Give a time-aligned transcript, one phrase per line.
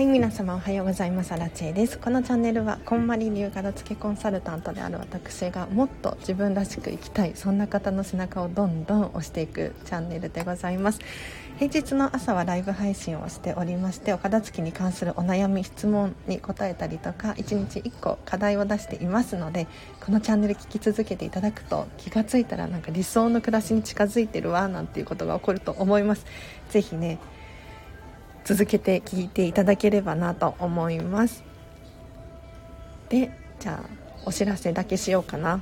[0.00, 1.32] はい皆様おはようございます。
[1.32, 1.98] アラチェです。
[1.98, 11.00] このチャンネルはこんまり流片付けコンサルタントである私がもっと自分らしく生きたいそんな方の背中をどんどん押していくチャンネルでございます。
[11.58, 19.66] 平日の朝はライブ配信をしておりましてお片付けに関するお悩み質問に答えたりとか1日1個課題を出していますので
[20.02, 26.24] このチャンネル聞き続けていただくと気がついたらなんか理想の暮らしに近づいてるわなんていうことが起こると思います。
[26.70, 27.18] 是非ね
[28.44, 31.44] 続けて聞いていただければなと思います。
[33.08, 33.90] でじゃあ
[34.24, 35.60] お知らせだけしようかな。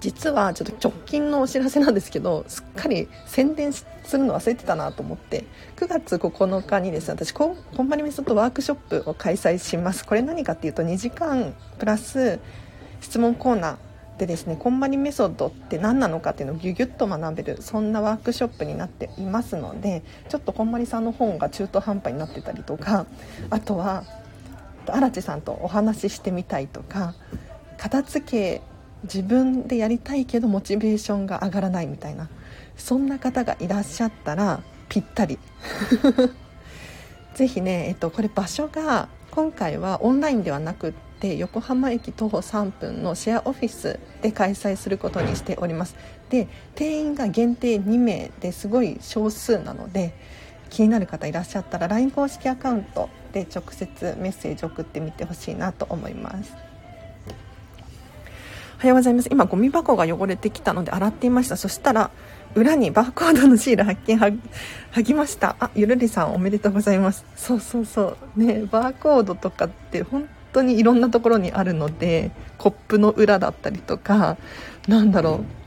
[0.00, 5.44] 実はちょっと直近のお知らせなんですけどすっかり宣伝するの忘れてたなと思って。
[5.76, 10.06] 9月9日にですね私コンパニメソッドワークショップを開催します。
[10.06, 12.40] これ何かっていうと2時間プラス
[13.00, 13.76] 質問コーナー
[14.20, 23.06] でですねこんまりメソッドって何なのかっていうのをギュギュッと学べるそんなワークショップになっていますのでちょっとこんまりさんの本が中途半端になってたりとか
[23.48, 24.04] あとは
[24.86, 27.14] 荒地さんとお話ししてみたいとか
[27.78, 28.60] 片付け
[29.04, 32.28] 自分でやりたいけどモチベーションが上がらないみたいな
[32.76, 34.60] そんな方がいらっしゃったら
[34.90, 35.38] ぴったり。
[37.34, 45.94] ぜひね、えっと、これ場所が今回はオンラインではなくて横浜駅徒歩3分のシェアオフィスで開催することにしております。
[46.30, 50.14] で定員が限定2名ですごい少数なので
[50.70, 56.54] 気になる方いらっしゃったら LINE 公式アカウントで直接メッセージ送ってみてほしいなと思います。
[58.78, 59.28] おはようございます。
[59.30, 61.56] 今ゴミ箱が汚れてきたので洗っていました。
[61.56, 62.10] そしたら
[62.54, 64.30] 裏にバーコードのシール発見は
[65.02, 65.56] ぎました。
[65.60, 67.26] あゆるりさんおめでとうございます。
[67.36, 68.42] そうそうそう。
[68.42, 74.36] ねバーコードとかって本当にいろんなところにあるのでコップの裏だったりとか
[74.88, 75.60] なんだろう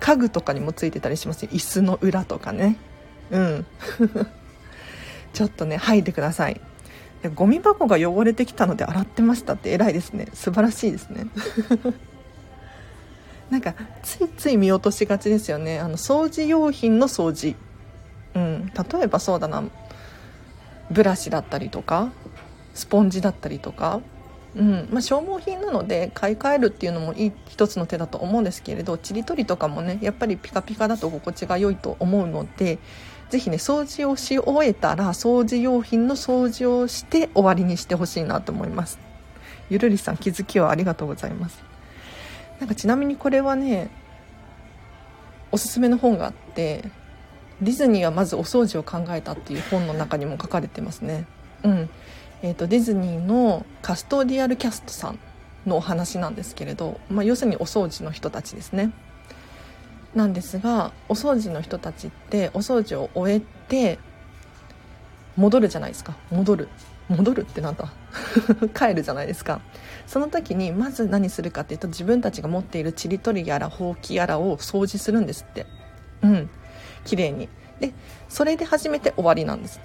[0.00, 2.76] 家具とかにもついてたりします椅子の裏とかね。
[3.30, 3.66] うん。
[5.32, 6.60] ちょっとね剥いでください。
[7.22, 10.26] でゴミ箱が汚れてきたので洗ってましたって偉いですね。
[10.32, 11.26] 素晴らしいですね。
[13.50, 15.80] なんかついつい見落としがちですよね。
[15.80, 17.56] あの掃除用品の掃除。
[18.34, 18.66] うん。
[18.68, 19.62] 例えばそうだな。
[20.90, 22.10] ブラシだったりとか
[22.74, 24.00] スポンジだったりとか
[24.56, 24.88] うん。
[24.90, 32.78] まあ、消耗品なので買い替えるっていうのもいい一つの手だと思うんですけれどちりとりとかもねやっぱりピカピカだと心地が良いと思うので
[33.30, 38.98] ぜひね掃除をし終えたら掃除用品の掃除をして終わりにしてほしいなと思います。
[39.70, 41.62] ゆるりさん気づきをありがとうございます。
[42.58, 43.88] なんかちなみにこれはね
[45.52, 46.84] おすすめの本があって
[47.62, 51.26] ディズニーはまずお掃除を考えたっていう本の中にも書かれてますね。
[51.62, 51.90] うん。
[52.42, 55.18] えーと、ディズニーのカストーディアルキャストさん
[55.66, 58.92] のお話なんですけれど、まあ、要するにお掃除の人たちですね。
[60.14, 63.98] なんですがお掃除の人たちってお掃除を終えて
[65.36, 66.16] 戻るじゃないですか。
[66.30, 66.68] 戻る。
[67.08, 67.92] 戻るってなんだ
[68.74, 69.60] 帰るじゃないですか。
[70.06, 75.66] その時にまず何するかっていうと自分たちが持っているちりとりやらほうきやらを掃除するんですって。
[76.22, 76.50] うん。
[77.04, 77.48] 綺麗に。
[77.80, 77.92] で
[78.28, 79.80] それで初めて終わりなんです。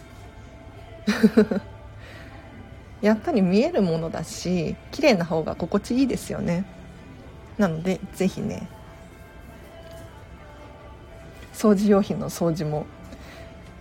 [3.02, 6.66] やっぱり見えるものだし綺麗な方が心地いいですよね。
[7.58, 8.68] なので是非ね
[11.54, 12.86] 掃除用品の掃除も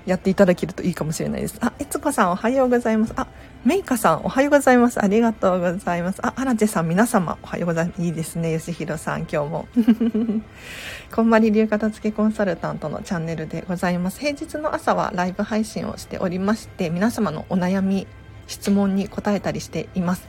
[0.07, 1.59] やっていただけるといいかもしれないです。
[1.61, 3.15] あえつこさんおはようございます。
[3.17, 3.27] あ
[3.65, 5.03] メイカさんおはようございます。
[5.03, 6.25] ありがとうございます。
[6.25, 8.03] あアラジェさん皆様おはようございます。
[8.03, 8.53] いいですね。
[8.53, 9.69] よしひろさん今日も。
[11.15, 14.21] こんまり流片付けコンサルタントのチャンネルでございます。
[14.21, 18.07] 平日の朝はライブ配信をしておりまして皆様のお悩み
[18.47, 20.29] 質問に答えたりしています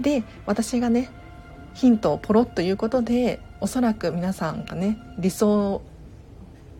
[0.00, 1.10] で私がね
[1.74, 5.82] ヒントをポロッということでおそらく皆さんがね理想を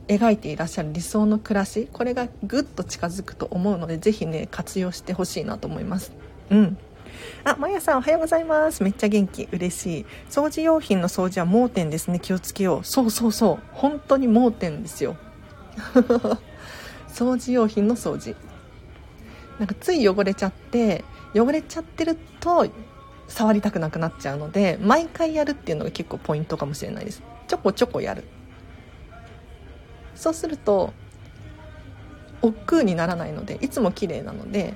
[0.09, 6.13] 描いていらっしゃる理想の暮らしこれがぐっと近づくと思うのでぜひね活用してほしいなと思います
[6.51, 6.78] うん
[7.45, 8.83] あ、まやさんおはようございます。
[8.83, 9.48] めっちゃ元気。
[9.51, 10.07] 嬉しい。
[10.28, 12.21] 掃除用品の掃除は盲点ですね。
[12.21, 12.84] 気をつけよう。
[12.84, 13.59] そうそうそう。
[13.72, 15.16] 本当に盲点ですよ。
[17.09, 18.34] 掃除用品の掃除。
[19.58, 21.04] なんかつい汚れちゃって
[21.34, 22.66] 汚れちゃってると
[23.28, 27.22] 触りたくなくなっちゃうので毎回やるっていうのが結構ポイントかもしれないです。
[27.48, 28.24] ちょこちょこやる。
[30.14, 30.92] そうすると
[32.42, 34.74] 億劫にならないのでいつも綺麗なので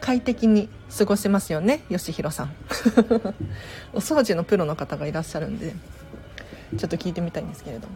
[0.00, 2.52] 快適に過ごせますよねよしひろさん。
[3.94, 5.74] お掃除のプロの方がいらっしゃるんで
[6.76, 7.88] ちょっと聞いてみたいんですけれど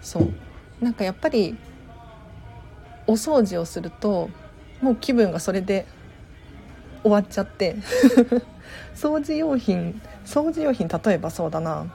[0.00, 0.32] そう。
[0.80, 1.56] なんかやっぱり
[3.06, 4.30] お掃除をすると
[4.80, 5.86] もう気分がそれで
[7.02, 7.76] 終わっちゃって
[8.94, 11.86] 掃除用品掃除用品例えばそうだな。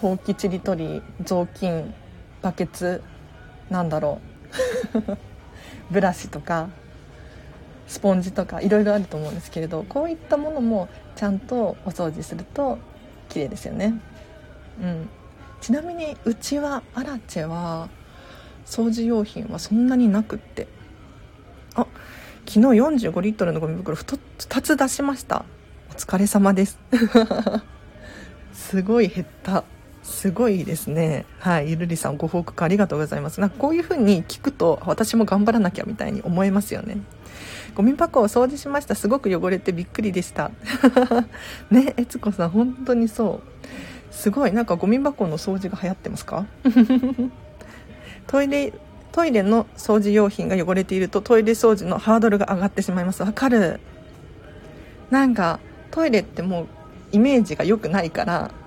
[0.00, 1.94] ほうきちりとり雑巾
[2.40, 3.02] バケツ
[3.70, 4.20] なんだろ
[4.94, 5.16] う。
[5.92, 6.70] ブラシとか
[7.86, 12.78] スポンジとかいろいろあると思うんですけれどこういったものもちゃんとお掃除すると
[13.28, 14.00] 綺麗ですよね。
[14.82, 15.08] うん。
[15.60, 17.88] ちなみにうちはアラチェは
[18.66, 20.66] 掃除用品はそんなになくって。
[21.74, 21.86] あ
[22.46, 25.44] 昨日45リットルのゴミ袋 2, 2つ出しました。
[25.90, 26.78] お疲れ様です。
[28.52, 29.64] すごい減った。
[30.02, 31.24] すごいですね。
[31.38, 33.40] はいゆるりさんご報告ありがとうございます。
[33.40, 36.98] なんかこういう風に聞くと私も頑張らなきゃみたいに思えますよね。
[37.74, 38.94] ゴミ箱を掃除しました。
[38.94, 40.50] すごく汚れてびっくりでした。
[41.70, 43.40] ねえつこさん本当にそ
[44.10, 44.14] う。
[44.14, 44.52] すごい。
[44.52, 46.46] なんかゴミ箱の掃除が流行ってますか？
[48.26, 48.72] トイレ
[49.12, 53.22] トイレの掃除用品が汚れているとトイレ掃除のハードルが上がってしまいます。
[53.22, 53.78] わかる？
[55.10, 55.60] なんか
[55.90, 56.66] トイレってもう
[57.12, 58.50] イメージが良くないから。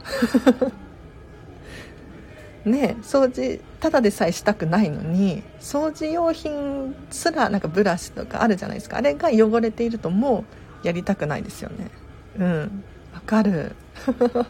[2.66, 8.98] ね掃除ただでさえしたくないのに掃除用品すらなんかブラシとかあるじゃないですか。
[8.98, 10.46] あれが汚れているとも
[10.84, 11.90] うやりたくないですよね。
[12.40, 12.84] うん。
[13.14, 13.76] わかる？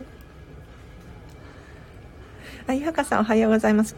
[2.67, 3.95] あいはかさんおはようございます。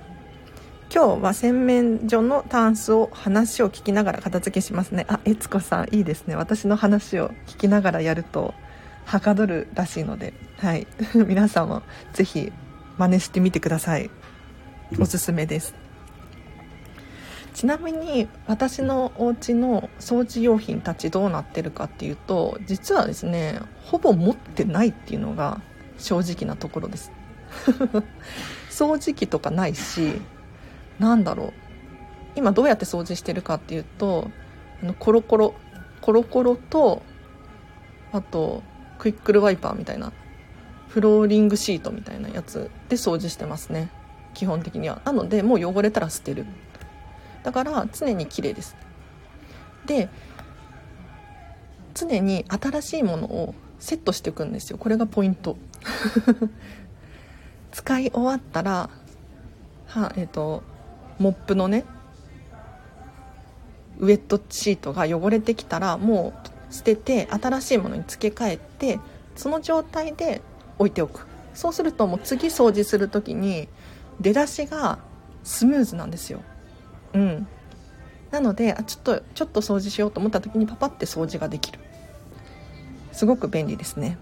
[0.94, 5.06] 今日は洗面所のタンスを話を聞きながら片付けしますね。
[5.10, 6.36] あえつこさんいいですね。
[6.36, 8.54] 私の話を聞きながらやると
[9.06, 10.34] はかどるらしいので。
[10.58, 10.88] はい。
[11.28, 12.54] 皆さんもぜひ
[12.98, 14.10] 真似してみてください。
[14.98, 15.76] おすすめです。
[17.54, 25.60] ちなみに私のお家の掃除用品たちどうなってるかっていうと実はですねほぼ持ってないっていうのが
[25.98, 27.12] 正直なところです。
[28.72, 30.22] 掃除機とかないし
[31.00, 31.54] なんだろう。
[32.36, 34.30] 今どうやって掃除してるかっていうと
[34.82, 35.56] あのコロコロ
[36.02, 37.02] コロコロと
[38.12, 38.62] あと
[39.00, 40.14] クイックルワイパーみたいな
[40.88, 43.90] フローリングシートみたいなやつで掃除してますね。
[44.34, 45.02] 基本的には。
[45.04, 46.46] なのでもう汚れたら捨てる。
[47.44, 48.76] だから常に綺麗です。
[49.86, 50.10] で
[51.94, 54.78] 常に新しいものをセットしていくんですよ。
[54.78, 55.58] これがポイント。
[57.72, 58.90] 使い終わったら
[59.88, 60.64] はえっ、ー、と
[61.20, 61.86] モップのね
[64.00, 66.34] ウエットシートが汚れてきたらも
[66.70, 69.00] う捨てて新しいものに付け替えて
[69.36, 70.42] その状態で
[70.78, 71.26] 置いておく。
[71.54, 73.68] そうするともう次掃除する時に
[74.20, 75.00] 出だしが
[75.44, 76.42] スムーズなんですよ。
[77.14, 77.48] うん。
[78.30, 81.80] なのであちょっとちょっと掃除しようと思った時にパパって掃除ができる。
[83.12, 84.20] すごく便利ですね。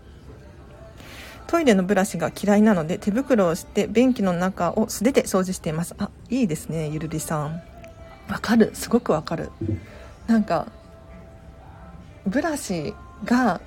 [1.55, 5.95] トイレのブラシが嫌いなので手袋をして便器の中を素手で掃除しています。
[5.97, 7.61] あいいですねゆるりさん。
[8.29, 8.71] わかる。
[8.73, 9.51] すごくわかる。
[10.27, 10.67] なんか
[12.27, 12.93] ブラシ
[13.23, 13.61] が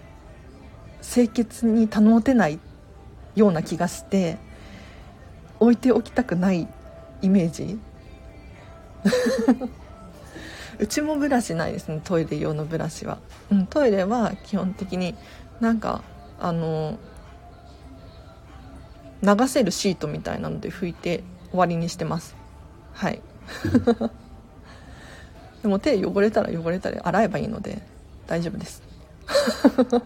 [1.00, 2.58] 清潔に保てない
[3.34, 4.36] ような気がして
[5.58, 6.68] 置いておきたくない
[7.22, 7.78] イメージ。
[10.78, 13.16] うちもブラシないですねトイレ用のブラシは、
[13.50, 15.14] うん、トイレは基本的に
[15.58, 16.02] なんか
[16.38, 16.98] あの
[19.22, 22.36] 流せるシートみたいなので拭いて終わりにしてます。
[22.92, 23.20] はい。
[25.62, 27.82] でも手汚れたら汚れたら洗えばいいので
[28.26, 28.82] 大丈夫です。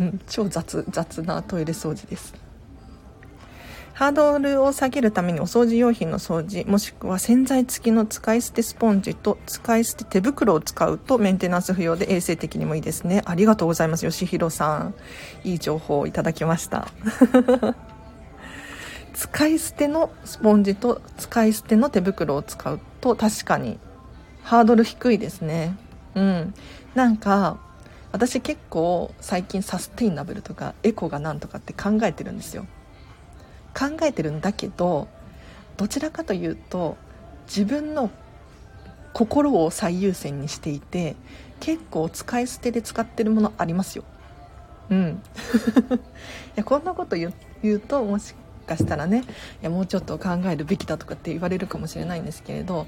[0.00, 2.50] うん超雑雑なトイレ掃除です。
[4.00, 13.20] ハードルを下げるためにお掃除用品の掃除もしくは洗剤付きの使い捨てスポンジと使い捨て手袋を使うとメンテナンス不要で衛生的にもいいですね。
[13.26, 14.08] ありがとうございます。
[14.08, 14.94] 吉弘さん。
[15.44, 16.88] いい情報をいただきました
[19.10, 23.78] 使い捨てのスポンジと使い捨ての手袋を使うと確かに
[24.42, 25.76] ハードル低いですね。
[26.14, 26.54] うん。
[26.94, 27.58] なんか
[28.12, 32.66] 私結構最近サステイナブルとかエコがなんとかって考えてるんですよ。
[33.78, 35.06] 考えてるんだけど
[35.76, 36.96] どちらかというと
[37.46, 38.10] 自分の
[39.12, 41.16] 心を最優先にしていて
[41.60, 44.04] 結構使い捨てで使ってるものありますよ。
[44.90, 45.22] うん。
[45.94, 46.00] い
[46.56, 48.34] やこんなこと言うともし
[48.70, 49.24] かしたらね
[49.60, 52.86] いやもうちょっと考えるべきだとかって言われるかもしれないんですけれど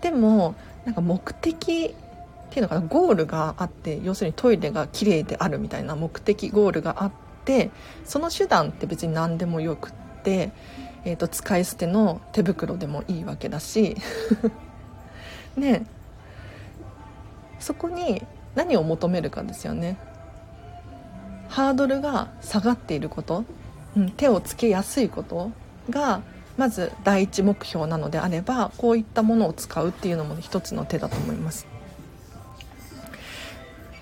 [0.00, 7.12] でもなんか目的っていうのかなゴールがあって要するにトイレが綺麗であるみたいな目的ゴールがあっ
[7.44, 7.70] て
[8.04, 10.52] その手段って別に何でもよくって、
[11.04, 13.96] えーと、使い捨ての手袋でもいいわけだし
[15.56, 15.84] ね
[17.58, 18.22] そこに
[18.54, 19.96] 何を求めるかですよね。
[21.48, 23.44] ハードルが下がっていること、
[23.96, 25.50] うん、手をつけやすいこと
[25.90, 26.22] が
[26.56, 31.66] まず第一目標なのであればこういったものを使うっていうのも一つの手だと思います。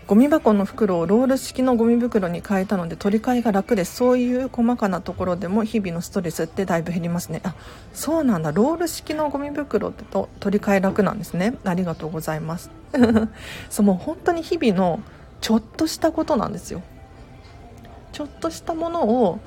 [0.07, 3.95] ゴミ箱の袋をロール式のゴミ袋に変えたので取り替えが楽です。
[3.97, 7.41] そういう細かなところでも日々のストレスってだいぶ減りますね。
[7.45, 7.55] あ
[7.95, 8.53] そうなんだ。
[8.53, 11.57] ロール式のゴミ袋ってと取り替え楽なんですね。
[11.65, 12.71] ありがとうございます。
[13.71, 15.01] そうもう本当に日々の
[15.41, 16.83] ちょっとしたことなんですよ。
[18.13, 19.41] ちょっとしたものを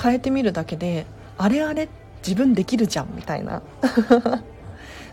[0.00, 1.06] 変えてみるだけで
[1.38, 1.88] あれあれ
[2.18, 3.62] 自分できるじゃんみたいな。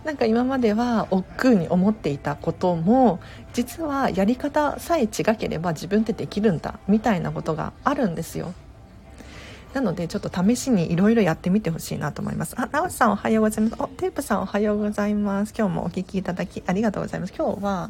[0.04, 3.22] なんか今までは億劫に思っていたことも
[3.54, 8.54] 実はやり方さえ違ければ自分ってできるんだみたいなことがあるんですよ。
[9.74, 12.54] なのでちょっと試しにいろいろやってみてほしいなと思います。
[12.60, 13.82] あ、なおさんおはようございます。
[13.82, 15.54] おテープさんおはようございます。
[15.58, 17.34] 今日もお聞きいただきありがとうございます。
[17.36, 17.90] 今日は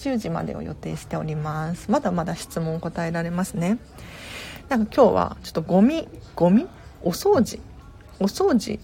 [0.00, 1.90] 10時までを予定しております。
[1.90, 3.78] まだまだ質問答えられますね。
[4.68, 6.66] なんか今日はちょっとゴミゴミ？
[7.02, 7.60] お掃除？
[8.18, 8.78] お掃除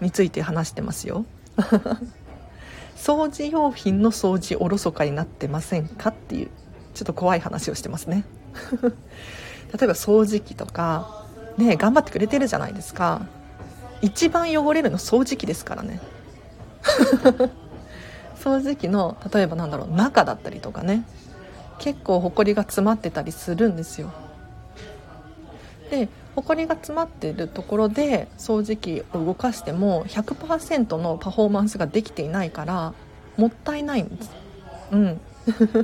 [0.00, 1.24] について話してますよ。
[2.96, 6.50] 掃除用品の掃除おろそかになってませんかっていう
[6.94, 8.24] ちょっと怖い話をしてますね。
[9.72, 11.24] 例えば掃除機とか
[11.56, 13.26] ね頑張ってくれてるじゃないですか。
[14.02, 16.00] 一番汚れるの掃除機ですからね。
[18.36, 21.04] 掃除機の例えばなんだろう中だったりとかね。
[21.78, 24.12] 結構ほこりが詰まってたりするんですよ。
[25.92, 32.94] でほこりが詰まってるところで掃除機を動かしても100%のパフォーマンスができていないから
[33.36, 34.30] もったいないんです。
[34.90, 35.20] うん。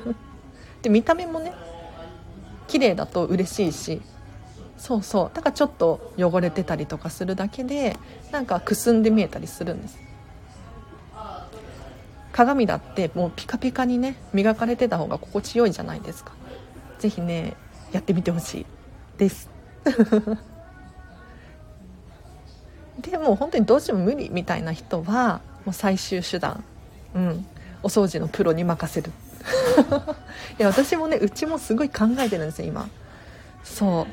[0.80, 1.52] で見た目もね
[2.68, 4.00] 綺麗だと嬉しいし
[4.78, 5.30] そうそう。
[5.34, 7.98] だからちょっと汚れてたりとかするだけで
[8.32, 9.98] なんかくすんで見えたりするんです。
[12.32, 16.32] 鏡だってもうピカピカにね磨かれてた方が心地よいじゃないですか。
[16.98, 17.56] 是非ね
[17.92, 18.66] やってみてほしい
[19.18, 19.57] です。
[23.00, 26.64] でも本当にどうしても無理みたいな人はもう最終手段、
[27.14, 27.46] うん、
[27.82, 29.12] お掃除のプロに任せる。
[30.58, 32.88] いや私もねうちもすごい考えてるんですよ今。
[33.62, 34.06] そ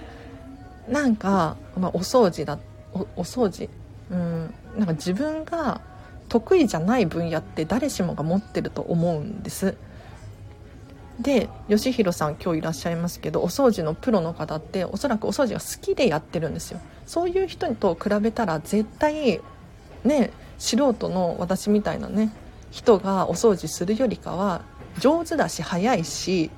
[0.89, 0.91] う。
[0.91, 2.59] なんか、まあ、お掃除だ
[2.93, 3.69] おお掃除。
[4.11, 4.53] うん。
[4.77, 5.81] なんか自分が
[6.29, 9.75] 得意じゃない分野って誰しもが持ってると思うんです。
[11.19, 16.79] で吉弘さん今日いらっしゃいますけどお掃除のプロの方っておそらくお掃除が好きでやってるんですよ。
[17.05, 19.39] そういう人と比べたら絶対
[20.03, 22.31] ね素人の私みたいなね
[22.71, 24.63] 人がお掃除するよりかは
[24.99, 26.51] 上手だし早いし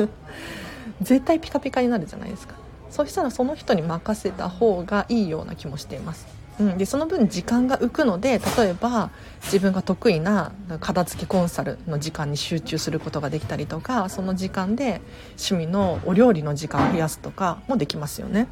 [1.02, 2.59] 絶対ピカピカになるじゃないですか。
[2.90, 6.40] そしたらその人に任せた方がいいような気もしています。
[6.58, 9.10] うん、でその分時間が浮くので例えば
[9.44, 15.00] 自分が得意な片付けコンサルの時間に集中することができたりとかその時間で
[15.38, 18.46] 趣味のお料理の時間を増やすとかもできますよね。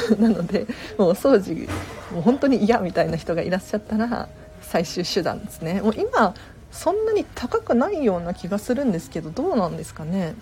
[0.18, 0.66] なので
[0.98, 1.66] もうお掃除
[2.12, 4.28] もう本当に嫌みたいな人がいらっしゃったら
[4.60, 5.80] 最終手段ですね。
[5.80, 6.34] もう今
[6.74, 10.34] そんなに高くないような気がするんですけどどうなんですかね。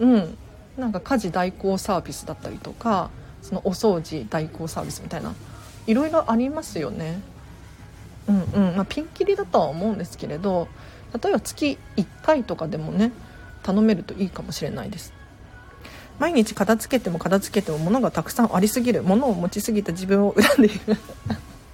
[0.00, 0.36] うん。
[0.76, 3.08] なんか家事代行サービスだったりとか
[3.40, 5.34] そのお掃除代行サービスみたいな
[5.86, 7.22] いろいろありますよね。
[8.28, 8.76] うんうん。
[8.76, 10.68] まあ、ピンキリだとは思うんですけれど
[11.14, 13.12] 例えば月1回とかでもね
[13.62, 15.12] 頼めるといいかもしれないです。
[16.18, 19.02] 毎日片付けても片付けても物がたくさんありすぎる。
[19.02, 20.96] 物を持ちすぎた自分を恨んでいる。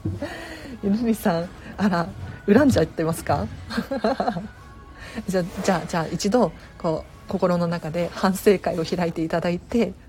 [0.85, 1.49] ゆるりさん
[1.79, 2.09] あら
[2.47, 3.47] 恨んじゃってますか？
[5.29, 9.93] じ ゃじゃあじゃあ一度こう心の中で反省会を開いていただいて。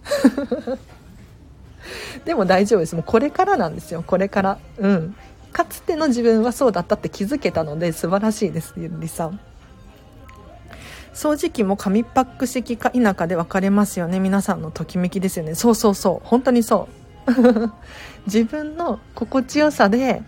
[2.26, 2.96] でも大丈夫です。
[2.96, 4.04] もうこれからなんですよ。
[4.06, 4.58] これから。
[4.78, 5.16] うん。
[5.52, 9.40] かつての自分はそうだったって気づけたので素晴らしいですゆりさん。
[11.14, 14.20] 掃除機も紙パック式か否かで分かれますよね。
[14.20, 15.54] 皆さんのときめきですよね。
[15.54, 16.28] そうそうそう。
[16.28, 16.88] 本当にそ
[17.28, 17.32] う。
[18.26, 20.24] 自分の心地よさで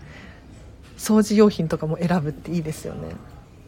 [1.06, 3.14] 掃除用品とかも選ぶっていいですよね。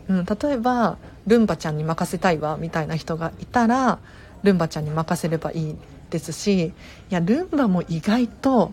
[0.09, 4.01] うん、例えばルンバちゃんに任せたいわみたいな人がいたら
[4.43, 5.77] ルンバちゃんに任せればいい
[6.11, 6.73] ですしい
[7.11, 8.73] やルンバも意外と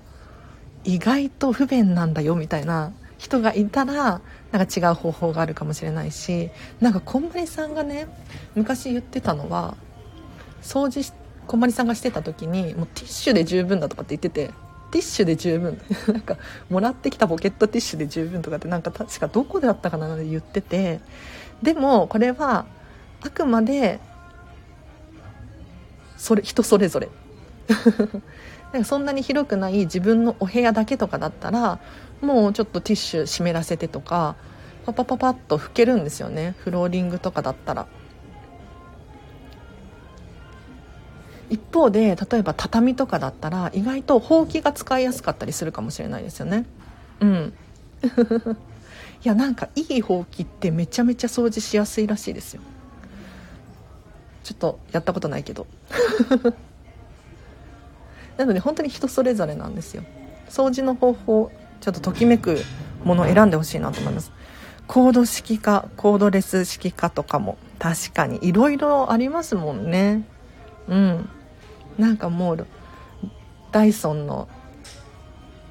[0.83, 8.07] 意外と不便なんだよみたいな人がいたらなんか違う方法があるかもしれないしなんかこんまりさんがね
[8.55, 9.75] 昔言ってたのは
[10.61, 11.13] 掃除
[11.45, 14.51] こんまりさんがしてた時にもうティッシュで十分だとかって言ってて
[14.95, 15.77] ティッシュで十分。
[16.07, 16.37] なんか
[16.69, 21.01] もらってきたポケットティッシュで十分とかってなんか確かどこであったかなって言ってて。
[21.61, 22.65] でもこれは
[23.21, 23.99] あくまで
[26.15, 27.09] それ人それぞれ。
[28.71, 31.79] なんかそんなに広くない自分のお部屋だけとかだったら
[32.21, 34.37] もうちょっとティッシュ湿らせてとか
[34.85, 36.55] パパパパッと拭けるんですよね。
[36.59, 37.87] フローリングとかだったら。
[41.55, 46.65] 一方で例えば畳とかだったら意外とほうきが使いやすかったりするかもしれないですよね。
[47.21, 47.53] うん。
[49.23, 52.61] いやなんかいいほうきってめちゃめちゃ掃除しやすいらしいですよ。
[54.43, 55.65] ちょっとやったことないけど。
[58.35, 60.03] なので本当に人それぞれなんですよ。
[60.49, 62.59] 掃除の方法ちょっとときめく
[63.05, 64.33] ものを選んでほしいなと思います。
[64.87, 70.27] コード式かコードレス式かとかも確かにいろいろありますもんね。
[70.89, 71.29] うん。
[71.97, 72.67] なんかもう
[73.71, 74.47] ダイソンの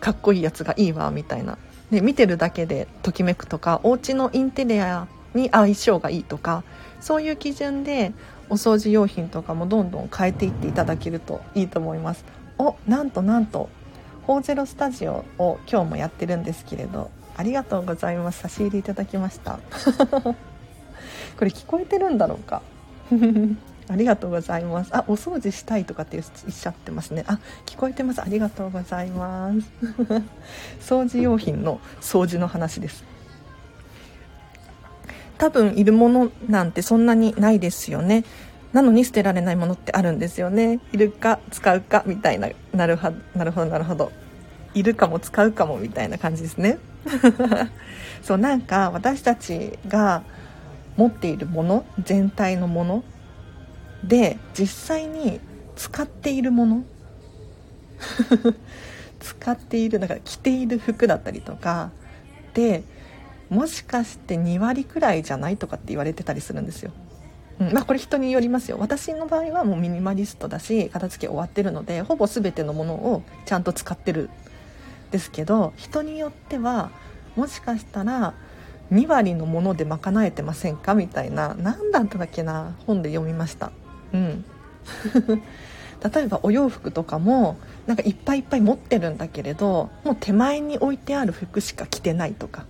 [0.01, 1.59] かっこいいやつがいいわみたいな。
[1.91, 6.65] で見てるだけでときめくとかお家のインテリアに相性がいいとか
[7.01, 8.13] そういう基準で
[8.49, 12.25] お掃除用品とかもどんどん変えていっていただけるといいと思います。
[12.59, 13.69] おなんとなんと。
[14.27, 18.41] ホーゼロスタジオを今日もやってるんですけれどありがとうございます。
[18.41, 19.59] 差し入れいただきました。
[21.39, 22.63] これ聞こえてるんだろうか？
[23.89, 24.97] ありがとうございます。
[24.97, 27.25] あお掃除したいとかっておっしゃってますね。
[27.27, 28.23] あ聞こえてます。
[28.23, 29.59] ありがとうございます。
[30.81, 33.05] 掃除用品の掃除の話です。
[35.37, 38.25] 多分いるものなんてそんなにないですよね。
[38.73, 40.81] なのに捨てられないものってあるんですよね。
[40.93, 42.49] いるか使うかみたいな。
[42.73, 44.11] なるほどなるほどなるほど。
[44.75, 46.79] いるかも使うかもみたいな感じですね。
[48.23, 50.23] そうなんか私たちが
[50.97, 53.05] 持っているもの全体のもの
[54.07, 55.41] で実際に
[55.77, 56.85] 使っているもの
[59.21, 61.91] 使っているなんか着ている服だったりとか
[62.53, 62.85] で
[63.49, 66.93] もしかして2割くらいじゃないとかって言われてたりするんですよ。
[67.61, 74.29] うん、まあこれ人によりますよ私の場合はもうミニマリストだし片付け終わってるのでほぼ全てのものをちゃんと使ってる
[75.13, 76.91] ですけど人によっては
[77.37, 78.35] もしかしたら
[78.93, 83.71] 2割のもので賄えてませんかみたいな何だったっけな本で読みました
[84.15, 84.45] うん。
[86.15, 87.57] 例えばお洋服とかも
[87.87, 92.65] なんかいっぱいいっぱい持ってるんだけれどもう手前に置いてある服しか着てないとか。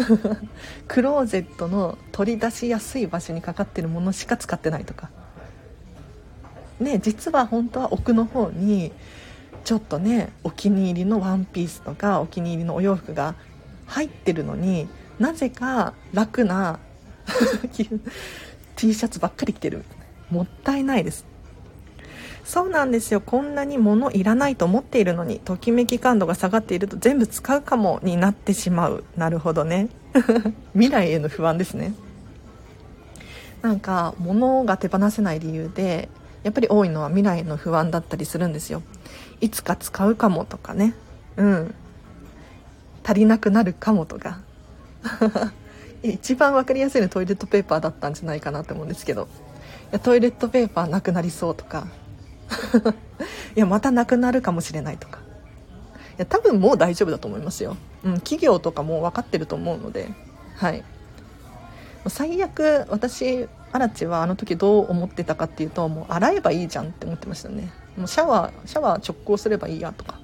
[0.88, 5.10] クローゼットの取り出しやすい場所にかかってるものしか使ってないとか。
[6.80, 8.92] ね実は本当は奥の方に
[9.64, 13.34] ちょっとねお気に入りのワンピースとかお気に入りのお洋服が
[13.84, 14.88] 入ってるのに
[15.18, 16.78] なぜか楽な
[18.76, 19.84] T シャツばっかり着てる。
[20.30, 21.26] もったいないです。
[22.44, 23.20] そうなんですよ。
[23.20, 29.04] こんなに物いらないと思っているのにときめき感度が下がっていると全部使うかもになってしまう。
[29.16, 29.88] なるほどね。
[30.74, 31.94] 未来への不安ですね。
[33.62, 36.08] なんか物が手放せない理由で
[36.42, 38.82] やっぱり多いのは未来への不安だったりするんですよ。
[39.40, 40.94] いつか使うかもとかね。
[41.36, 41.74] うん。
[43.04, 44.40] 足りなくなるかもとか。
[46.02, 49.28] 一番分かりやすいのはトイレットペーパーだったんじゃないかなと思うんですけど。
[49.98, 51.86] トイレットペーパーなくなりそうとか。
[53.56, 55.18] いやまたなくなるかもしれないとか。
[55.18, 55.22] い
[56.18, 60.08] や多分もう大丈夫だと思いますよ、うん、企業とかも分かってると思うので。
[60.56, 60.84] はい。
[62.08, 67.70] 最悪私アラチはあの時どう思ってたかっていうともう洗えばいいじゃんって思ってましたね。
[67.96, 70.18] もうシャワーシャワー直行すればいいやとか。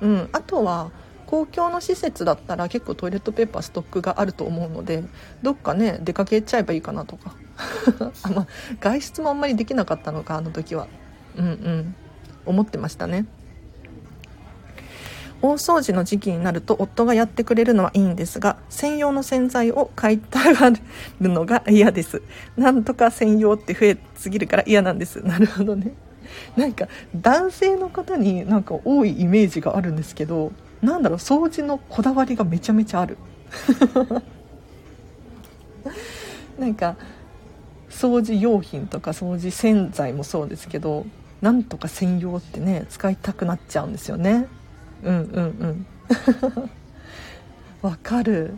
[0.00, 0.90] うんあとは
[1.26, 5.04] 公共の施設だったら結構トイレットペーパーストックがあると思うので
[5.42, 7.34] どっかね出かけちゃえばいいかなとか。
[8.22, 8.46] あ、ま、
[8.80, 10.88] 外出もあんまりできなかったのかあの時は。
[11.36, 11.94] うんうん。
[12.46, 13.26] 思ってましたね。
[15.42, 20.78] 大掃除の時期になると夫がやってくれるのはいいんですが専用の洗剤を買いたがる
[21.20, 22.20] のが嫌です。
[22.56, 25.24] なんとか専用って増えすぎるから嫌なんです。
[25.24, 25.94] なるほどね。
[26.56, 33.16] なんか男性の方になんか多いイメージがあるんですけどなんだろう掃除のこだわりがめちゃめちゃある。
[36.58, 36.96] なんか
[37.90, 41.06] 掃除用品とか掃除洗剤もそうですけど
[41.42, 44.46] なんとか専用ってね使いたくなっちゃうんですよね。
[45.02, 45.86] うんうんうん。
[47.82, 48.54] わかる。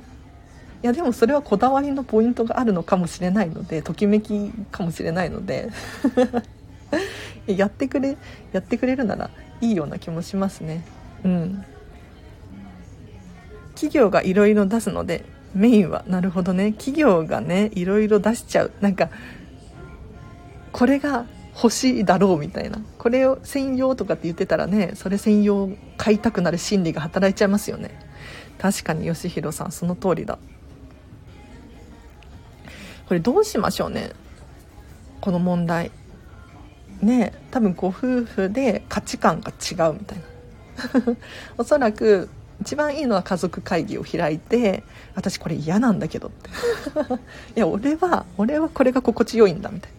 [0.82, 5.70] いやでもそれはこだわりのポイントがあるのかもしれないのでときめきかもしれないので。
[7.46, 8.16] やってくれ
[8.52, 10.84] やってくれるならいいような気もしますね。
[11.24, 11.64] うん。
[13.74, 16.72] 企業がいろいろ出すのでメインはなるほどね。
[16.72, 18.72] 企業がねいろいろ出しちゃう。
[18.80, 19.10] なんか
[20.72, 22.80] これが欲しいだろうみたいな。
[22.98, 27.90] これを専用とかって言ってたらねそれ専用買いたくなる心理が働いちゃいますよね。
[28.58, 30.38] 確かに吉弘さんその通りだ。
[33.06, 34.12] これどうしましょうね。
[35.20, 35.90] この問題。
[37.02, 40.24] ね多分ご夫婦で価値観が違うみたいな。
[41.58, 42.30] おそらく
[42.62, 44.84] 一番いいのは家族会議を開いて
[45.16, 46.28] 私これ嫌なんだけど。
[46.28, 46.48] っ て
[47.56, 49.90] いや俺は俺はこれが心地よいんだみたい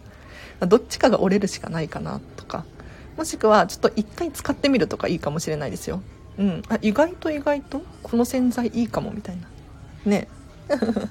[0.60, 0.66] な。
[0.66, 2.64] どっちかが折れるしかないかなとか。
[3.16, 6.02] もしくはちょっと一回使ってみるとかいいかもしれないですよ。
[6.38, 6.62] うん。
[6.68, 9.46] あ意外と意外とこの洗剤いいかもみたいな。
[10.06, 10.26] ね。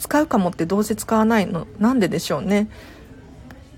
[0.00, 1.66] 使うかもってどうせ使わないの。
[1.78, 2.68] なんででしょうね。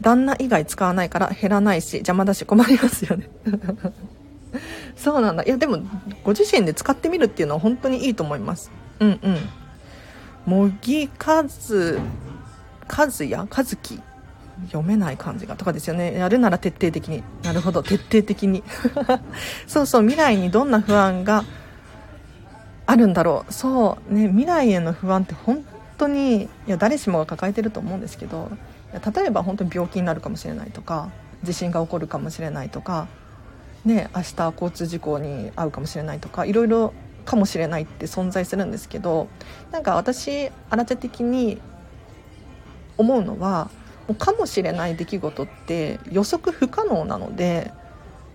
[0.01, 3.29] 旦那以外使わないから減らないし邪魔だし困りますよね。
[4.97, 5.43] そうなんだ。
[5.45, 5.79] いやでも
[6.25, 8.71] ご自身で使ってみるっていうのは本当にいいと思います。
[9.01, 9.39] うんうん。
[10.47, 14.01] 茂木和和也和樹
[14.67, 16.19] 読めない漢字がとかですよね。
[16.19, 17.23] やるなら徹底的に。
[17.43, 17.83] なるほど。
[17.83, 18.63] 徹底的に。
[19.67, 20.03] そうそう。
[20.03, 21.45] 未来にどんな不安が
[22.87, 23.53] あるんだろう。
[23.53, 24.15] そう。
[24.15, 25.65] ね未来への不安って本
[26.03, 28.51] 当にいや誰しもが抱えてると思うんですけど
[29.15, 31.11] 例えば本当に病気になるかもしれないとか
[31.43, 33.09] 地震が起こるかもしれないとか
[33.85, 36.93] ね明日交通事故に遭うかもしれないとかいろいろ
[37.25, 39.29] かもしれないって存在するんですけど
[39.71, 41.61] なんか私新手的に
[42.97, 43.71] 思うのは
[44.09, 47.73] もうかもしれない出来事って予測不可能なので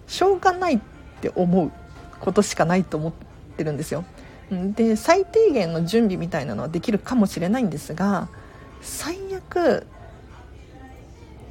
[0.07, 0.79] しょうがないっ
[1.21, 1.71] て思う
[2.19, 3.13] ことしかないと思っ
[3.57, 4.05] てるんですよ。
[4.49, 8.29] で最低限の準備みたいなのはできるかもしれないんですが
[8.81, 9.85] 最悪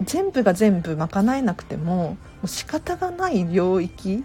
[0.03, 4.25] 全部が全部賄えなくてももう仕方がない領域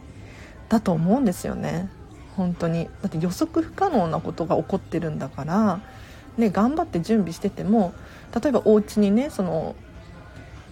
[0.70, 1.90] だと思うんですよね。
[2.36, 2.86] 本当に。
[3.02, 5.82] だって予測不可能なことが起こってるんだから、
[6.38, 7.94] ね、頑張って準備してても
[8.42, 9.76] 例えばお家にねその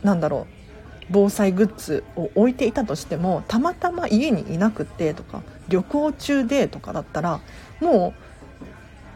[0.03, 0.59] なんだろう
[1.11, 7.41] 防災グッズを置いていたとしてもたまたま家にいなくてとか旅行中でとかだったら
[7.81, 8.28] もう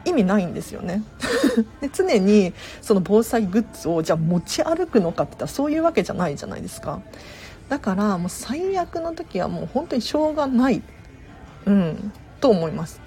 [0.05, 1.03] 意味ないんですよね。
[1.81, 7.01] で常にその防災グッズをじゃあ持ち歩くのかって言ったらそういうわけじゃないじゃないですか。
[7.69, 10.81] だからもう最悪の時はもう本当にしょうがない。
[11.65, 12.11] うん。
[12.39, 13.01] と思います。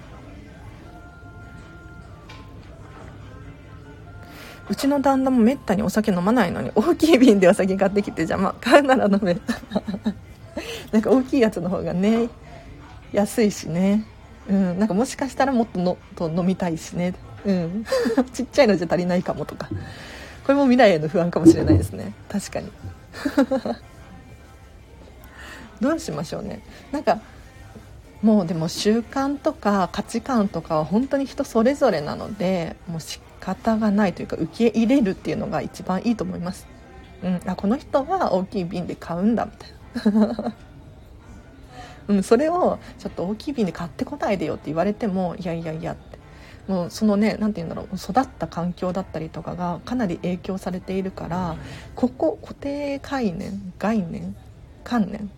[4.69, 8.55] うちの旦那もめったにお酒飲まないのに大きい瓶でお酒買ってきて邪魔。
[8.59, 9.37] 買うなら飲め。
[10.91, 12.29] なんか大きいやつの方がね
[13.13, 14.05] 安いしね。
[14.49, 17.13] うんなんかもしかしたらもっとのと飲みたいしね。
[17.45, 17.85] うん。
[18.33, 19.69] ちっちゃいのじゃ足りないかもとか。
[20.45, 22.13] これも未来への不安かもしれないですね。
[22.29, 22.71] 確かに。
[25.81, 26.61] どうしましょうね。
[26.91, 27.19] なんか
[28.21, 36.67] もうでも習慣とか価値観とかは本当に人それぞれなのでもう仕方がないというか受け入れるっていうのが一番いいと思います、
[37.23, 39.51] うん、あこの人は大きい瓶で買うんだみ
[40.03, 40.55] たいな。
[42.07, 46.17] うん、それをちょっと大きい瓶で買ってこないでよって言われてもいやいやいやって。
[46.67, 51.55] もうそのね何て言うんだろう育った環境だったりとかがかなり影響されているから
[51.95, 54.35] ここ固定概念概念
[54.83, 55.29] 観念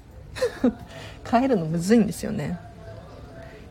[1.29, 2.59] 変えるのむずいんですよね。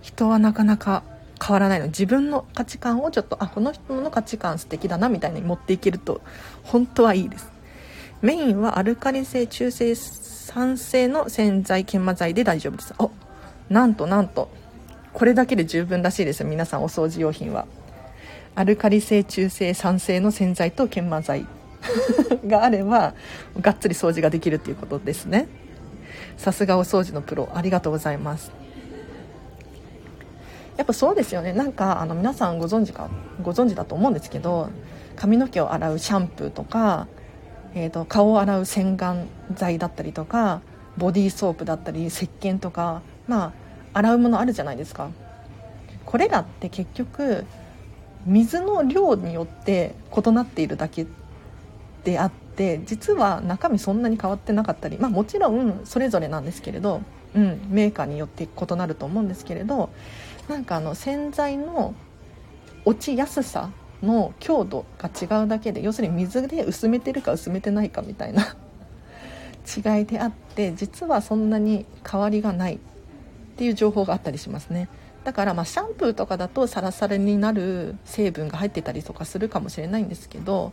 [0.02, 1.02] 人はなかなか
[1.44, 1.87] 変わらないの。
[1.87, 6.20] 自分の価値観をちょっとあこの人の価値観素敵だなみたいに持っていけると
[6.62, 7.50] 本当はいいです。
[8.20, 12.94] メインはアルカリ性中性酸性の洗剤研磨剤で大丈夫です。
[12.98, 13.12] お
[13.68, 14.48] なんとなんと。
[15.12, 17.66] これだけで十分らしいです皆さんお掃除用品は。
[18.57, 21.46] アルカリ性中性酸性の洗剤と研磨剤
[22.44, 23.14] があれば
[23.61, 25.46] がっつり掃除ができるっていうことですね。
[26.37, 27.48] さすがお掃除のプロ。
[27.54, 28.50] ありがとうございます。
[30.76, 31.52] やっぱそうですよね。
[31.52, 33.09] なんかあの皆さんご存知か
[33.42, 34.70] ご存知だと思うんですけど
[35.14, 37.07] 髪の毛を洗うシャンプーとか
[37.74, 40.62] えーと、顔を洗う洗顔剤だったりとか
[40.96, 43.52] ボディーソープだったり石鹸とかま
[43.92, 45.11] あ洗うものあるじゃないですか。
[46.04, 47.44] これらって結局
[48.24, 51.07] 水の量によって異なっているだけ
[52.04, 57.02] であって実は中身そんなに変わってなかったりまあもちろんそれぞれなんですけれど、
[57.35, 59.90] うん、メーカーによって異なると思うんですけれど
[60.48, 61.94] なんかあの洗剤の
[62.85, 63.70] 落ちやすさ
[64.02, 68.54] の強度が違うだけで要するに水で薄めてるか薄めてないかみたいな
[69.66, 72.78] 違いであって実はそんなに変わりがないっ
[73.56, 74.88] ていう情報があったりしますね。
[75.24, 80.72] だからまあシャンプーとかだとサラサラになる成分が入ってたりとかするかもしれないんですけど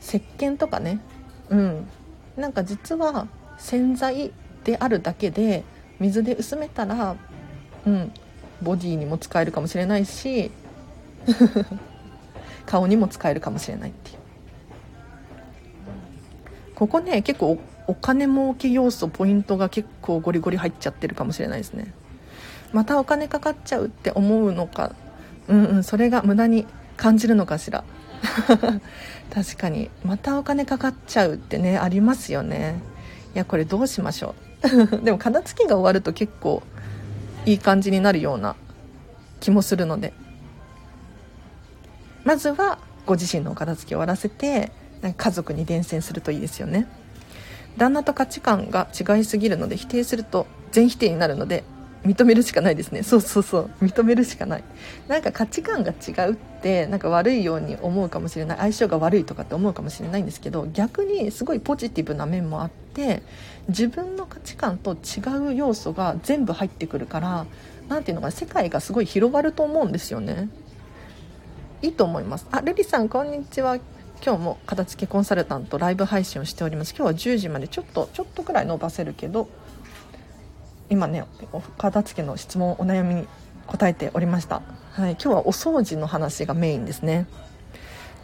[0.00, 1.00] 石鹸とかね。
[1.48, 1.88] うん。
[2.36, 4.32] なんか実は洗剤
[4.64, 5.64] であるだけで
[5.98, 7.16] 水で薄めたら
[7.86, 8.12] うん
[8.62, 10.50] ボディにも使えるかもしれないし
[12.66, 14.18] 顔にも使えるかもしれないっていう。
[16.74, 21.92] ここね結構お金儲け要素ポイントが結構ゴリゴリ入っちゃってるかもしれないですね。
[22.72, 24.94] またお金かかっちゃうって思うのか。
[25.48, 27.84] うんうんそれが無駄に感じるのかしら。
[29.32, 29.90] 確かに。
[30.04, 32.80] またお金かかっちゃうってねありますよね。
[33.34, 34.34] いやこれどうしましょ
[34.92, 35.00] う。
[35.02, 36.62] でも片付けが終わると結構
[37.46, 38.56] いい感じになるような
[39.40, 40.12] 気もするので。
[42.28, 44.70] まずはご自身のお片付けを終わらせて
[45.16, 46.86] 家族に伝染するといいですよね。
[47.78, 51.64] 旦那と価値観が違いすぎるので否定すると全否定になるので
[52.04, 53.02] 認めるしかないですね。
[53.02, 54.64] そうそうそう認めるしかない。
[55.08, 58.58] なんか価値観が違うってなんか悪いように思うかもしれない。
[58.58, 63.22] 相性が悪いとかって思うかもしれないんですけど逆にすごいポジティブな面もあって
[63.68, 67.46] 自分の価値観と違う要素が全部入ってくるから
[67.88, 70.50] 何ていうのか世界がすごい広がると思うんですよね。
[71.80, 72.46] いいと思います。
[72.50, 73.76] あルリさんこんにちは。
[74.24, 76.92] 今日も片付けコンサルタントライブ配信をしております。
[76.96, 79.48] 今日は10時までちょっとちょっとくらい伸ばせるけど
[80.90, 81.24] 今ね
[81.76, 83.28] 片付けの質問お悩みに
[83.68, 84.62] 答えておりました、
[84.92, 87.26] はい、今日はお掃除の話がメインですね。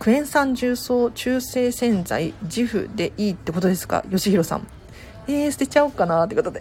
[0.01, 4.05] クエン酸重曹中性洗剤自負でいいってことですか？
[4.11, 4.67] 吉弘さん。
[5.29, 6.61] えー、捨てちゃおうかなってことで。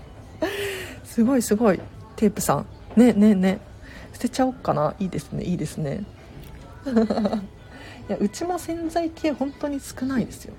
[1.04, 1.80] すごいすごい。
[2.16, 2.66] テープさん。
[2.94, 3.58] ねねね。
[4.24, 4.94] てちゃおうかな。
[4.98, 5.44] いいですね。
[5.44, 6.04] いいですね。
[8.08, 10.54] いやうちも洗剤系本当に少ないですよ。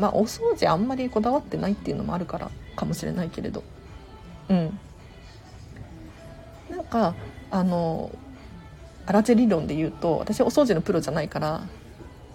[0.00, 3.62] まあお掃除あんまりこだわってないっていうのもあるからかもしれないけれど。
[4.48, 4.78] うん。
[6.70, 7.14] なんか
[7.50, 8.10] あの
[9.06, 11.62] アラチェ理論で言うと私お掃除のプロじゃないから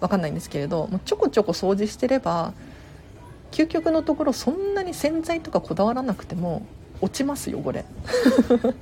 [0.00, 2.54] 分かんないんですけれどもうちょこちょこ掃除してれば
[3.50, 6.66] 究極のところそんなに洗剤とかこだわらなくても
[7.00, 7.84] 落ちます汚れ。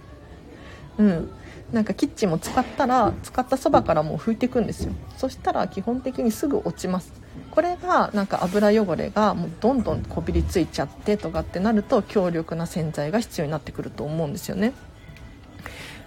[0.99, 1.31] うん。
[1.73, 4.93] なんかキッチンも使ったら使ったそばからもう拭いていくんですよ。
[5.17, 7.13] そしたら基本的にすぐ落ちます。
[7.53, 14.73] これがなんか油汚れがもうどんどんこびりついちゃってとかってなると強力な洗剤が必要になってくると思うんですよね。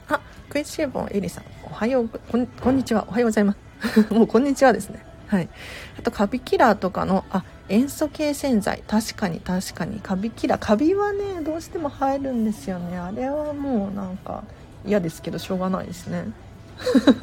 [0.09, 1.45] あクイズシェーボンエリさん。
[1.63, 2.09] おはよう。
[2.09, 3.05] こんこんにちは。
[3.07, 4.11] おはようございます。
[4.13, 5.05] もうこんにちはですね。
[5.27, 5.49] はい。
[5.97, 8.83] あとカビキラーとかのあ塩素系洗剤。
[8.87, 10.01] 確かに確かに。
[10.01, 10.59] カビキラー。
[10.59, 12.97] カビはねどうしても入るんですよね。
[12.97, 14.43] あれはもうなんか
[14.85, 16.25] 嫌ですけどしょうがないですね。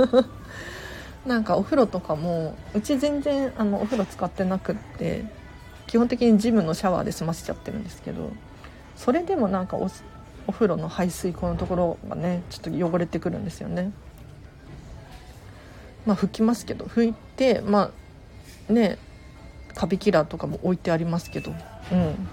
[1.27, 5.25] なんかお風呂とかもうち全然あのお風呂使ってなくって
[5.87, 8.31] 基本的にジムのシャワーで済ませちゃってるんですけど
[8.97, 9.91] それでもなんかお
[10.47, 13.93] お風呂の排水口のところがねちょっと汚れてくるんですよね。
[16.07, 17.91] まあ拭きますけど拭いてま
[18.69, 18.99] あね
[19.75, 21.53] カビキラーとかも置いてありますけど。
[21.93, 22.29] うん。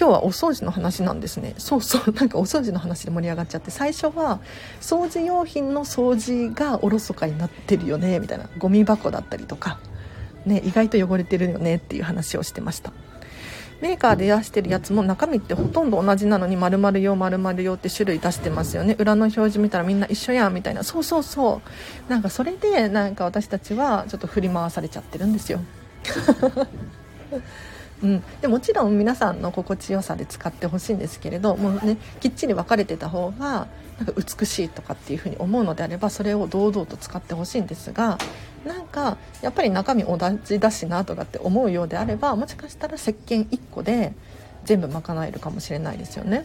[0.00, 1.54] 今日はお掃除の話なんですね。
[1.58, 3.70] そうそうなんかお掃除の話で盛り上がっちゃって。
[3.70, 4.40] 最初は
[4.80, 8.48] 掃除用品の掃除がおろそかになってるよねみたいな。
[8.56, 9.78] ゴミ箱だったりとか、
[10.46, 12.94] ね、意外と汚れてるよねっていう話をしてました。
[13.82, 18.96] メーカーで出してるやつも中身ってほとんど同じなのに〇〇用〇〇用って種類出してますよね。
[18.98, 20.82] 裏の表示見たらみんな一緒やんみたいな。
[20.82, 21.60] そうそうそ
[22.08, 22.10] う。
[22.10, 25.60] なんかそれでなんか私たちはちょっと振り回されちゃってるんですよ。
[28.02, 33.66] うん、でもちろん皆さんの心地よさで使ってほしいんですけれどもうねきっちり分かれてた方が
[33.98, 38.16] なんか美しいとかっていうふうに思うのであればそれを堂々と使ってほしいんですが
[38.64, 44.14] なんかやっぱり中身同じだしなとかって思うようであればもしかしたら石鹸1個で
[44.64, 46.44] 全部賄えるかもしれないですよね。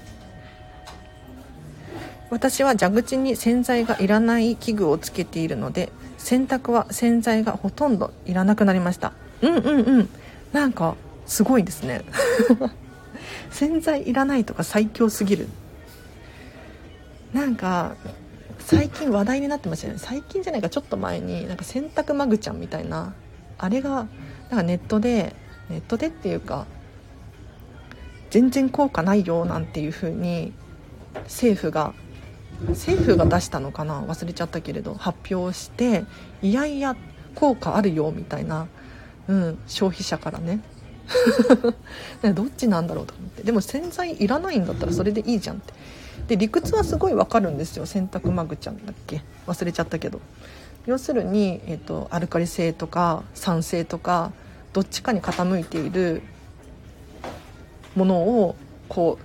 [2.30, 9.14] 私は蛇口に洗剤がいらない器具をつけているので洗濯は洗剤がほとんどいらなくなりました。
[9.42, 10.10] うんうんうん。
[10.52, 12.04] なんかすごいですね。
[13.52, 15.48] 洗剤いらないとか最強すぎる。
[17.34, 17.96] なんか
[18.60, 20.00] 最近話題になってましたよね。
[20.00, 23.14] 最近じゃないかちょっと前になんか洗濯マグちゃんみたいな
[23.58, 24.08] あれがなん
[24.58, 25.36] かネットで
[25.70, 26.66] ネットでっていうか
[28.30, 30.54] 全然効果ないよなんていう風に
[31.24, 31.94] 政府が
[32.70, 36.06] 政府が出したのかな忘れちゃったけれど発表して
[36.42, 36.96] いやいや
[37.36, 38.68] 効果あるよみたいな、
[39.28, 40.62] うん、消費者からね。
[42.34, 43.44] どっちなんだろうと思って。
[43.44, 45.74] でも洗剤いらないんだったらそれでいいじゃんって。
[46.28, 47.86] で理屈はすごいわかるんですよ。
[47.86, 49.22] 洗濯マグちゃんだっけ？
[49.46, 50.20] 忘れちゃったけど。
[50.88, 54.32] 要するに、えーと、アルカリ性とか酸性とか
[54.74, 56.22] どっちかに傾いている
[57.96, 58.56] ものを
[58.90, 59.18] こ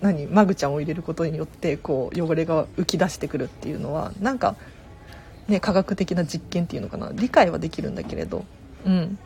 [0.00, 0.26] う何？
[0.26, 4.56] マグちゃんを入れることによってこう汚れが浮き出してくるっていうのはなんか
[5.48, 7.10] ね科学的な実験っていうのかな。
[7.12, 8.44] 理解はできるんだけれど。
[8.84, 9.18] うん。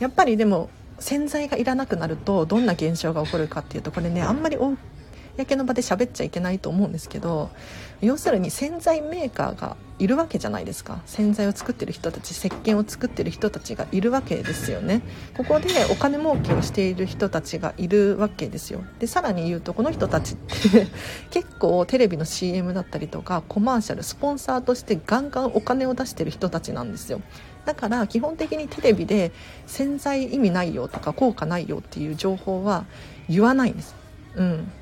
[0.00, 7.50] やっぱりでも洗剤がいらなくなるとどんな現象が起こるかっていうとこれねあんまり公の場で喋っちゃいけないと思うんですけど
[8.00, 11.02] 要するに洗剤メーカーがいるわけじゃないですか。
[11.04, 15.02] 洗剤を作ってる人たち石鹸を作ってる人たちがいるわけですよね。
[15.36, 18.80] ここでお金儲けをしている人たちがいるわけですよ。
[18.98, 20.86] でさらに言うとこの人たちって
[21.30, 27.20] 結構テレビの CM だったりとかコマーシャルスポンサーとしてガンガンお金を出してる人たちなんですよ。
[27.64, 29.32] だから基本的にテレビで
[29.66, 32.86] 洗剤意味ないよとか効果ないよっていう情報は
[33.28, 33.94] 言わないんです。
[34.34, 34.72] うん。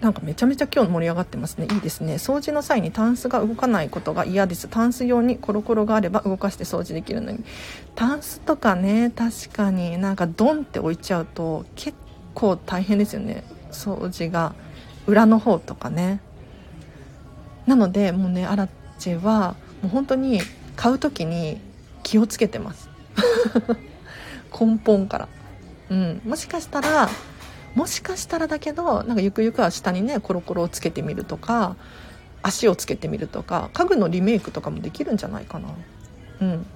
[0.00, 1.66] なんかめちゃめちゃ今日盛り上がってますね。
[1.72, 2.14] いいですね。
[2.14, 4.68] 掃除の際にタンスが動かないことが嫌です。
[4.68, 7.42] タンス用にコロコロがあれば動かして掃除できるのに。
[7.96, 11.96] タンスとかね確かになんかドンって置いちゃうと結
[12.34, 13.42] 構大変ですよね。
[13.72, 14.54] 掃除が。
[15.08, 16.20] 裏の方とかね。
[17.68, 18.66] なのでもうねアラ
[18.98, 20.40] チェはもう本当に
[20.74, 21.60] 買う時に
[22.02, 22.88] 気をつけてます。
[24.58, 25.28] 根本から。
[25.90, 26.22] うん。
[26.24, 27.10] もしかしたら
[27.74, 31.76] もしかしたらだけどなんかゆくゆくは下にねコロコロをつけてみるとか
[32.42, 35.68] 足をつけてみるとか家具のリメイクとかもできるんじゃないかな。
[36.40, 36.66] うん。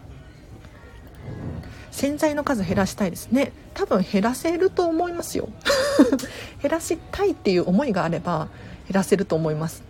[1.90, 3.52] 洗剤の数減らしたいですね。
[3.72, 5.48] 多分減らせると思いますよ。
[6.60, 8.48] 減らしたいっていう思いがあれば
[8.88, 9.82] 減らせると思います。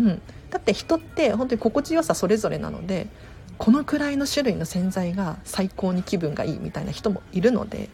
[0.00, 0.22] うん。
[0.50, 3.06] だって人って本当に心地よさそれぞれなので
[3.58, 7.88] このくらいの種類の洗剤が最高に気分がいいみたいな人もいるので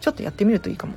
[0.00, 0.94] ちょっとやってみるといいかも。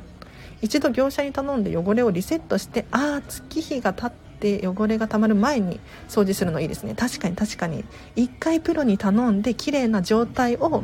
[0.61, 5.79] 一度業者に頼んで汚れをリセットしてああ月日が経って汚れがたまる前に
[6.09, 6.95] 掃除するのいいですね。
[6.95, 7.85] 確かに確かに。
[8.15, 10.83] 一回プロに頼んで綺麗な状態を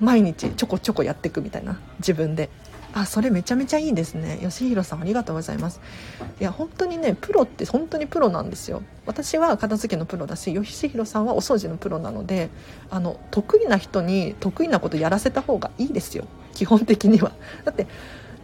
[0.00, 2.48] 毎日ちょこちょこやっていくみたいな自分で。
[2.94, 4.38] あそれめちゃめちゃいいですね。
[4.42, 5.80] 吉弘さんありがとうございます。
[6.40, 8.82] いや本当にねプロって本当にプロなんですよ。
[9.06, 12.50] 私は片付けのプロだし吉弘さんはお掃除のプロなので
[12.90, 16.24] あの得意な人に得意なことやらせた方がいいですよ。
[16.54, 17.32] 基本的には。
[17.64, 17.86] だって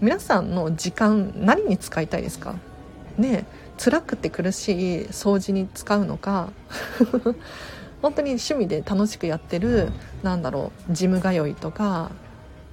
[0.01, 2.55] 皆さんの時間何に使いたいですか？
[3.19, 3.45] ね
[3.77, 6.51] 辛くて苦しい掃除に使うのか。
[8.01, 9.91] 本当に趣味で楽しくやってる
[10.23, 12.13] なんだろうジム通いとか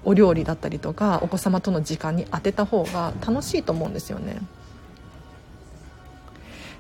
[0.06, 4.38] お料理だったりとかお子様との時間に当てた方が楽しいと思うんですよね。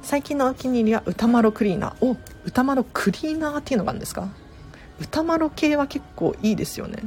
[0.02, 2.06] 最近のお気に入りは歌マロクリーナー。
[2.06, 4.30] お歌マロクリーナーっていうのがあるんですか？
[5.00, 7.00] 歌マロ系は結構いいですよね。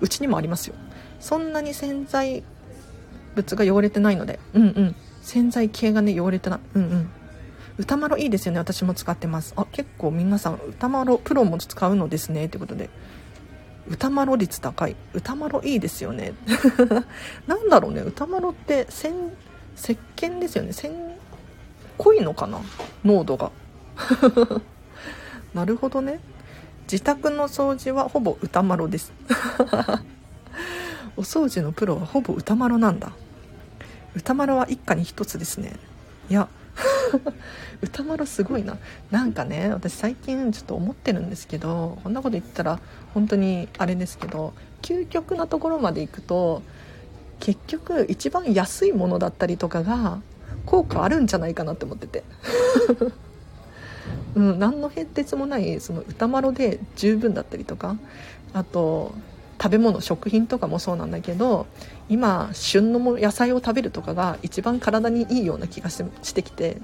[0.00, 0.74] うちにもありますよ。
[1.20, 2.42] そんなに洗剤
[3.34, 4.40] 物が汚れてないので。
[4.54, 4.96] うんうん。
[5.20, 7.10] 洗剤系がね汚れてないうんうん。
[7.76, 8.58] 歌マロいいですよね。
[8.58, 9.52] 私も使ってます。
[9.56, 12.48] あ結構皆さん歌マロプロも使うのですね。
[12.48, 12.88] ということで。
[13.90, 14.94] 歌マロ率高い。
[15.12, 16.32] 歌マロいいですよね。
[17.48, 18.02] なんだろうね。
[18.02, 19.32] 歌マロってせん
[19.76, 20.72] 石鹸ですよね。
[20.72, 20.92] せん
[21.98, 22.60] 濃いのかな？
[23.04, 23.50] 濃度が。
[25.52, 26.20] なるほどね。
[26.90, 29.12] 自宅の掃除はほぼ歌マロです。
[31.16, 33.10] お掃除のプロはほぼ歌マロなんだ。
[34.14, 35.74] 歌マロは一家に一つですね。
[36.28, 36.48] いや
[37.82, 38.76] 歌丸すごいな。
[39.10, 42.78] なんかね私最近ちょっと思ってるんですけどこんなこと言ったら
[43.14, 46.62] 本当にあれですけど究極なところまで行くと
[47.38, 50.20] 結局一番安いものだったりとかが
[50.66, 52.24] 効果あるんじゃないかなって思ってて。
[54.34, 57.96] うん、何の変哲もないその歌丸で十分だったりとか
[58.52, 59.12] あと
[59.60, 61.66] 食べ物食品とかもそうなんだけど
[62.08, 66.78] 今旬の野菜を食べるとかが一番体にいいような気がしてきて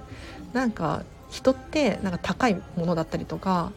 [0.53, 3.73] なんか人ってなんか高いものだったりとか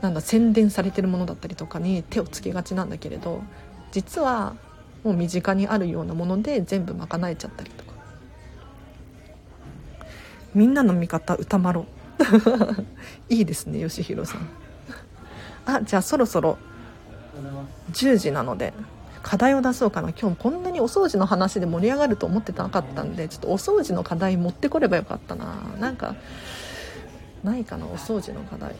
[0.00, 3.42] なんだ宣伝されてるものだったりとかに手をつけがちなんだけれど
[3.92, 4.56] 実は
[5.04, 7.88] もう身近にあるようなもので全部賄えちゃったりとか。
[10.54, 11.82] みんなの味方歌丸。
[13.28, 14.48] いいですね吉弘さん。
[15.66, 16.58] あじゃあそろそろ
[17.92, 18.72] 10時なので
[19.22, 20.12] 課題を出そうかな。
[20.12, 25.56] 今日こんなにお掃除の話で盛り上がると思ってなかったんでちょっとお掃除の課題持ってこればよかったな。
[25.78, 26.14] なんか
[27.42, 28.74] ないかなお掃除の課題。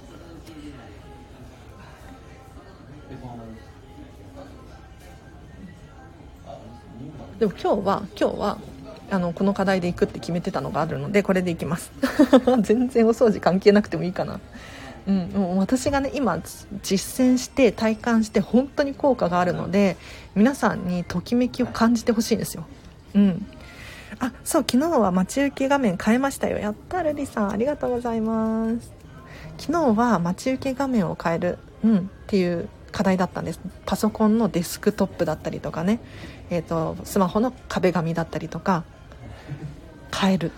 [7.39, 8.59] でも今日は今日は
[9.11, 11.93] あのこの課題でいくって決めてたのがあるのでこれでいきます。
[12.63, 14.41] 全然お掃除関係なくてもいいかな。
[15.09, 16.39] うん、もう私がね今
[16.83, 19.97] 実践して体感して本当に効果があるので
[20.35, 22.67] 皆さんにときめきを感じてほしいんですよ。
[23.15, 23.47] うん。
[24.21, 26.59] あそう昨日は待ち受け画面変えましたよ。
[26.59, 27.51] やったルリさん。
[27.51, 28.93] ありがとうございます。
[29.57, 33.61] 昨日は待ち受け画面を変える、うん、っていう課題だったんです。
[33.87, 36.01] パソコンのデスクトップだったりとかね、
[36.51, 38.85] えーとスマホの壁紙だったりとか
[40.15, 40.53] 変える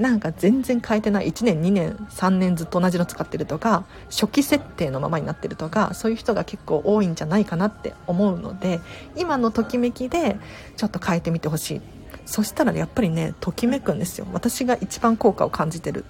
[0.00, 8.80] なんか全然変えてない1年2年3年ずっと同じの使ってるとか初期設定のままになってるとかそういう人が結構多いんじゃないかなって思うので
[9.14, 10.38] 今のときめきで
[10.78, 11.80] ちょっと変えてみてほしい。
[12.24, 14.26] そしたらやっぱりねときめくんですよ。
[14.32, 16.06] 私が一番効果を感じてる。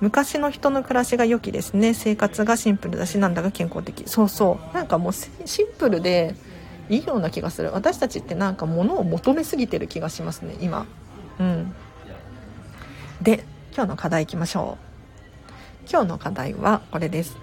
[0.00, 1.92] 昔の人の暮らしが良きですね。
[1.92, 4.04] 生活がシンプルだしなんだか健康的。
[4.06, 4.74] そうそう。
[4.74, 5.28] なんかもうシ
[5.64, 6.34] ンプルで
[6.88, 7.70] いいような気がする。
[7.72, 10.86] 私たちってなんか物を求めすぎてる気がしますね今。
[11.38, 11.74] うん。
[13.22, 13.44] で
[13.74, 15.90] 今日の課題いきましょう。
[15.90, 17.36] 今日の課題はこれです。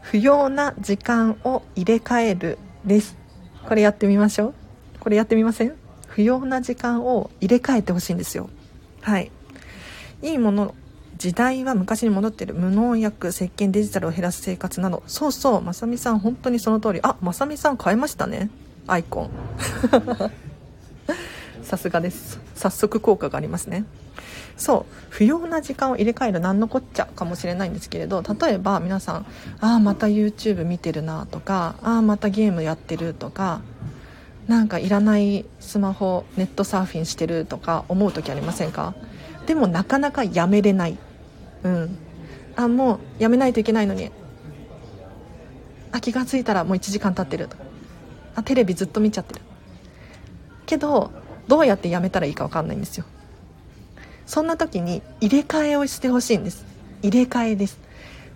[0.00, 3.16] 不要な時間を入れ替えるです。
[3.66, 4.54] これやってみましょう。
[5.00, 5.74] これやってみません？
[6.06, 8.50] 不要な時間を入れ替えてほしいんですよ。
[9.00, 9.30] はい。
[10.20, 10.74] いいもの
[11.22, 15.04] 時代は昔に戻ってる無農薬石鹸デジタルを減らす生活など。
[15.06, 17.00] そうそうまさみさん本当にその通り。
[17.00, 18.50] あまさみさん変えましたね。
[18.88, 19.30] アイコン。
[21.62, 22.40] さすがです。
[22.56, 23.84] 早速効果がありますね。
[24.56, 24.94] そう。
[25.10, 29.26] 不要な時間を入れ替える何のこっちゃかもしれないんですけれど例えば皆さん
[29.60, 33.60] ああまた YouTube 見てるなとかああまたゲームやってるとか
[34.48, 38.96] なんかいらないスマホネットサーフィンしてるとか思う時ありませんか？
[39.46, 40.98] でもなかなかやめれない。
[41.64, 41.98] うん。
[42.56, 44.10] あもうやめないといけないのに。
[45.92, 47.56] あ気が付いたらもう1時間経ってると。
[48.34, 49.40] あテレビずっと見ちゃってる。
[50.66, 51.10] けど
[51.48, 53.04] どうやってやめたらいいか分かんないんですよ。
[54.26, 56.64] そんな時に入れ替えをしてほしいんです。
[57.02, 57.78] 入れ替えです。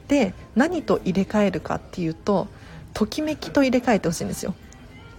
[0.08, 2.48] で何と入れ替えるかっていうと
[2.92, 4.54] ときめきと入れ替えてほしいんですよ。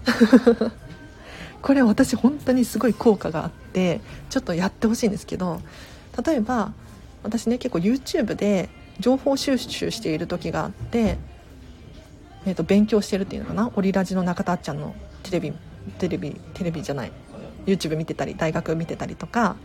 [1.61, 3.99] これ私本当にすごい効果があって
[4.29, 5.61] ちょっとやってほしいんですけど
[6.23, 6.71] 例えば
[7.27, 8.69] 私ね結構 YouTube で
[8.99, 11.17] 情報収集している時があって、
[12.45, 13.71] えー、と勉強してるっていうのかな？
[13.75, 15.53] オリラジの中田あっちゃんのテレビ
[15.99, 17.11] テレビテレビじゃない
[17.65, 19.55] YouTube 見てたり大学見てたりとか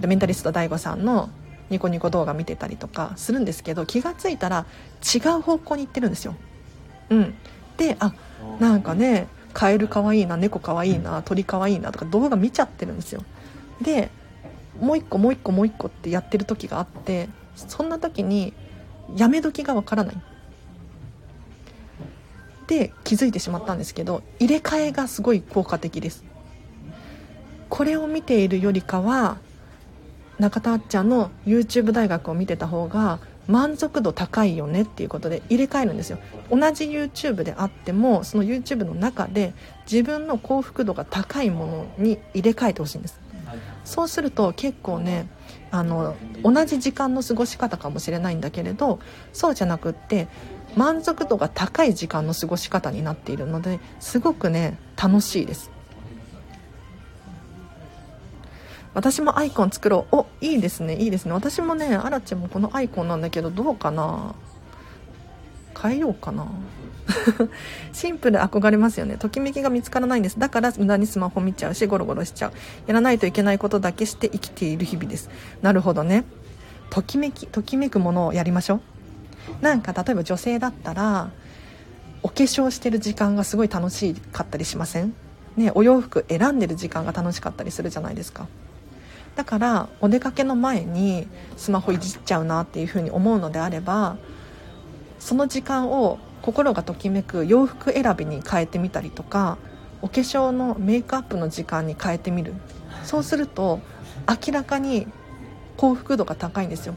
[0.00, 1.30] メンタリスト DAIGO さんの
[1.70, 4.66] ニコニコ動画見てたりとかするんですけど気が付いたら
[5.02, 6.36] 違う方向に行ってるんですよ。
[7.10, 7.34] うん、
[7.76, 8.12] であ
[8.60, 13.24] なんかねカエルかわいいな猫かわいいな鳥かわいいなとか動画見ちゃってるんですよ。
[13.80, 14.10] で
[14.80, 18.52] もう一個もう一個もう一個ってやってる時があってそんな時に
[19.16, 20.16] やめ時がわからない。
[22.66, 26.24] で気づいてしまったんですけど入れ替えがすごい効果的です。
[27.68, 29.38] これを見ているよりかは
[30.38, 33.18] 中田あっちゃんの YouTube 大学を見てた方が
[33.48, 36.18] 満足度高いよねっていうことで入れ替えるんですよ
[36.50, 39.54] 同じ YouTube であってもその YouTube の中で
[39.90, 43.20] 自分の幸福度が高いものに入れ替えてほしいんです
[43.86, 45.28] そうすると結構ね
[45.70, 48.98] あの同じ時間の過ごし方かもしれないんだけれど
[49.32, 50.28] そうじゃなくって
[50.76, 55.70] 満足度が高い時間の過ごし方になっているのですごくね楽しいです。
[58.92, 60.16] 私もアイコン作ろう。
[60.16, 60.96] おいいですね。
[60.96, 61.32] いいですね。
[61.32, 64.34] 私もねあらちゃんもこのアイコンなんだけどどうかな？
[65.80, 66.46] 変えようかな。
[67.92, 69.16] シンプル憧れますよね。
[69.16, 70.38] ときめきが見つからないんです。
[70.38, 72.52] だから無駄にスマホ見ちゃうしゴロゴロしちゃう。
[72.86, 75.30] やらないといけないことだけして生きている日々です。
[75.62, 76.24] なるほどね。
[76.90, 78.80] ときめきときめくものをやりましょう。
[79.62, 81.30] なんか例えば女性だったら
[82.22, 85.14] お化粧してる時間がすごい楽しかったりしません？
[85.56, 88.48] ねお洋服選んでる時間が楽しかったりするじゃないですか。
[89.36, 94.16] だからお出かけの前にスマホいじっちゃうなっていうふうに思うのであれば
[95.18, 99.58] その時間を心がときめく洋服選びに変えてみたりとか
[100.00, 102.54] お化粧のメイクアップの時間に変えてみる。
[103.02, 103.80] そうすると
[104.28, 105.08] 明らかに
[105.76, 106.94] 幸福度が高いんですよ。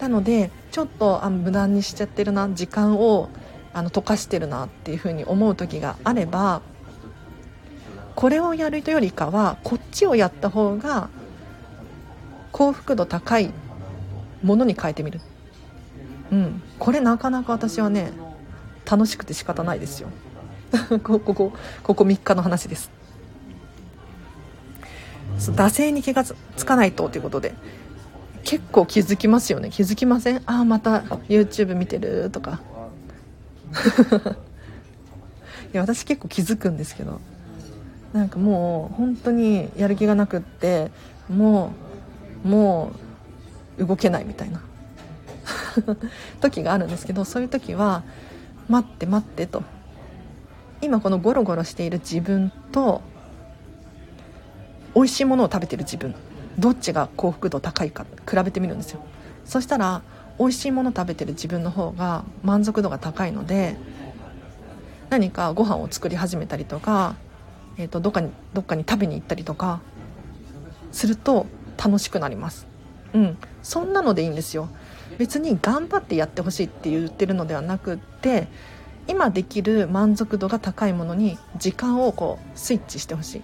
[0.00, 3.28] なのでちょっとあ無駄にしちゃってるな時間を
[3.72, 6.62] あの溶かしてるなっていうふうに思う時があれば
[8.16, 11.10] これをやるとよりかはこっちをやった方が
[12.50, 13.52] 幸福度高い
[14.42, 15.20] ものに変えてみる。
[16.32, 16.62] うん。
[16.80, 18.10] これなかなか私はね
[18.90, 20.08] 楽しくて仕方ないですよ。
[21.02, 22.90] こここここ3日の話です。
[25.38, 26.34] 惰性に気がつ
[26.66, 27.54] かないとということで。
[28.44, 29.68] 結構気づきますよね。
[29.70, 30.42] 気づきません？
[30.46, 32.60] ああまた YouTube 見てるとか。
[35.74, 37.20] いや私結構気づくんですけど。
[38.14, 40.90] なんかもう本当にやる気がなくって
[41.28, 41.72] も
[42.42, 42.92] うも
[43.76, 44.62] う動けないみたいな。
[46.40, 48.02] 時があるんですけどそういう時は
[48.68, 49.62] 待って待ってと。
[50.80, 53.02] 今このゴロゴロしている自分と
[54.94, 56.14] 美味しいものを食べてる自分
[56.58, 59.00] どっちが幸福度高いか比べてみるんですよ。
[59.44, 60.02] そしたら
[60.38, 63.76] 美味しいもの食べてる自分の方が満足度が高いので
[65.10, 67.16] 何かご飯を作り始めたりとか、
[67.76, 69.80] えー、とどっかにどっかに食べに行ったりとか
[70.92, 71.46] すると
[71.76, 72.66] 楽しくなります。
[73.14, 73.38] うん。
[73.62, 74.68] そんなのでいいんですよ。
[75.18, 78.48] 別に頑張ってやってほしいって言ってるのではなくって
[79.08, 83.42] 今できる満足度が高いものに時間をこうスイッチしてほしい。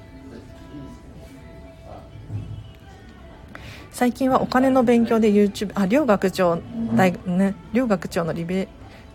[3.91, 6.61] 最近はお金の勉強で YouTube あ両学長
[6.97, 8.66] 大、ね、両学長のリベ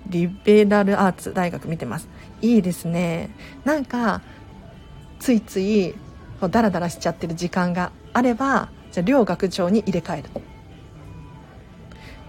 [0.08, 2.08] リベラルアーツ大学見てます。
[2.42, 3.30] いいですね。
[3.66, 4.22] なんか
[5.20, 5.96] ついつい
[6.42, 10.30] ダラダラしちゃってる時間があればじゃあ両学長に入れ替える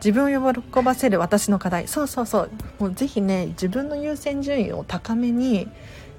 [0.05, 1.87] 自分を喜ばせる私の課題。
[1.87, 2.51] そうそうそう。
[2.79, 5.69] もうぜひね自分の優先順位を高めに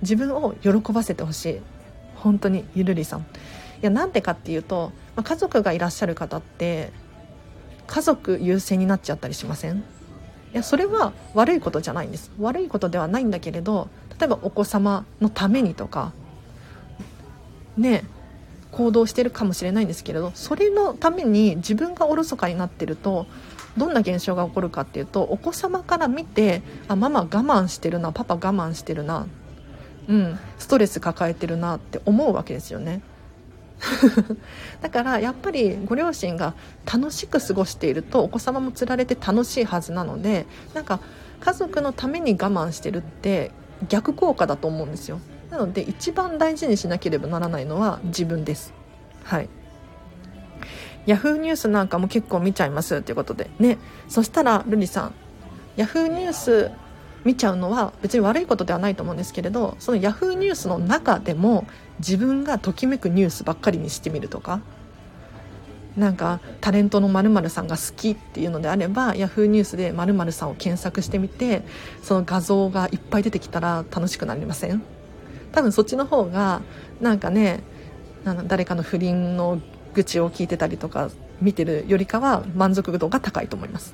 [0.01, 1.61] 自分を喜ばせてほしい。
[2.15, 3.21] 本当にゆるりさん。
[3.21, 3.23] い
[3.81, 6.91] やなんでかっていうと、まあ、家族がいらっしゃる方って
[7.87, 9.77] 家族優先になっちゃったりしません？
[9.77, 9.81] い
[10.53, 12.31] やそれは悪いことじゃないんです。
[12.39, 16.13] 悪いことではないんだけれど例えばお子様のためにとか
[17.77, 18.03] ね
[18.71, 23.25] 行動してるかもしれないんですけれどそれのために自分がおろそかになってると
[23.77, 29.27] どんな現象が起こるかっていうとお子様から見てあママ我慢してるなパパ我慢してるな
[30.07, 33.01] うんストレス抱えてるなって思うわけですよね。
[34.81, 36.53] だからやっぱりご両親が
[36.85, 40.45] 楽しく過ごしているとお子様もつられて楽しいはずなので
[40.75, 40.99] なんか
[41.39, 43.51] 家族のために我慢してるって
[43.89, 45.19] 逆効果だと思うんですよ。
[45.49, 48.73] なので一番大事にしなければならないのは自分です。
[49.23, 49.49] はい。
[51.05, 53.49] ヤフーニュースなんかも結構見ちゃいますっていうことで。
[53.59, 53.77] ね。
[54.07, 55.13] そしたらルリさん。
[55.75, 56.71] ヤフーニュース
[57.23, 61.67] 見ちゃうのは別に悪いことではないと思うんですけれどそのヤフーニュースの中でも
[61.99, 64.61] 自分がときめくニュースばっかりにしてみるとか。
[65.97, 71.63] なんかタレントのまるさんが好きっていうのであればヤフーニュースでまるさんを検索してみて
[72.01, 74.81] その画像がいっぱい出てきたら楽しくなりません？
[75.51, 76.61] 多分そっちの方が
[77.01, 77.61] なんかね
[78.47, 79.59] 誰かの不倫の
[79.93, 81.09] 愚痴を聞いてたりとか
[81.41, 83.93] 見てるよりかは満足度が高いと思います。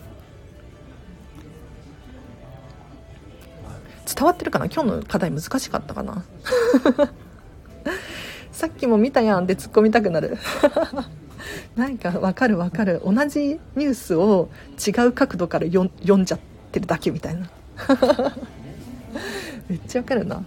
[4.16, 4.66] 伝わってるかな？
[4.66, 6.24] 今日の課題難しかったかな？
[8.52, 10.38] さっきも見たやんって突っ込みたくなる。
[11.76, 13.02] なんかわかるわかる。
[13.06, 14.50] 同じニュースを
[14.86, 15.88] 違う角度から読
[16.18, 16.40] んじゃっ
[16.72, 17.50] てるだけみたいな。
[19.70, 20.44] めっちゃわかるな。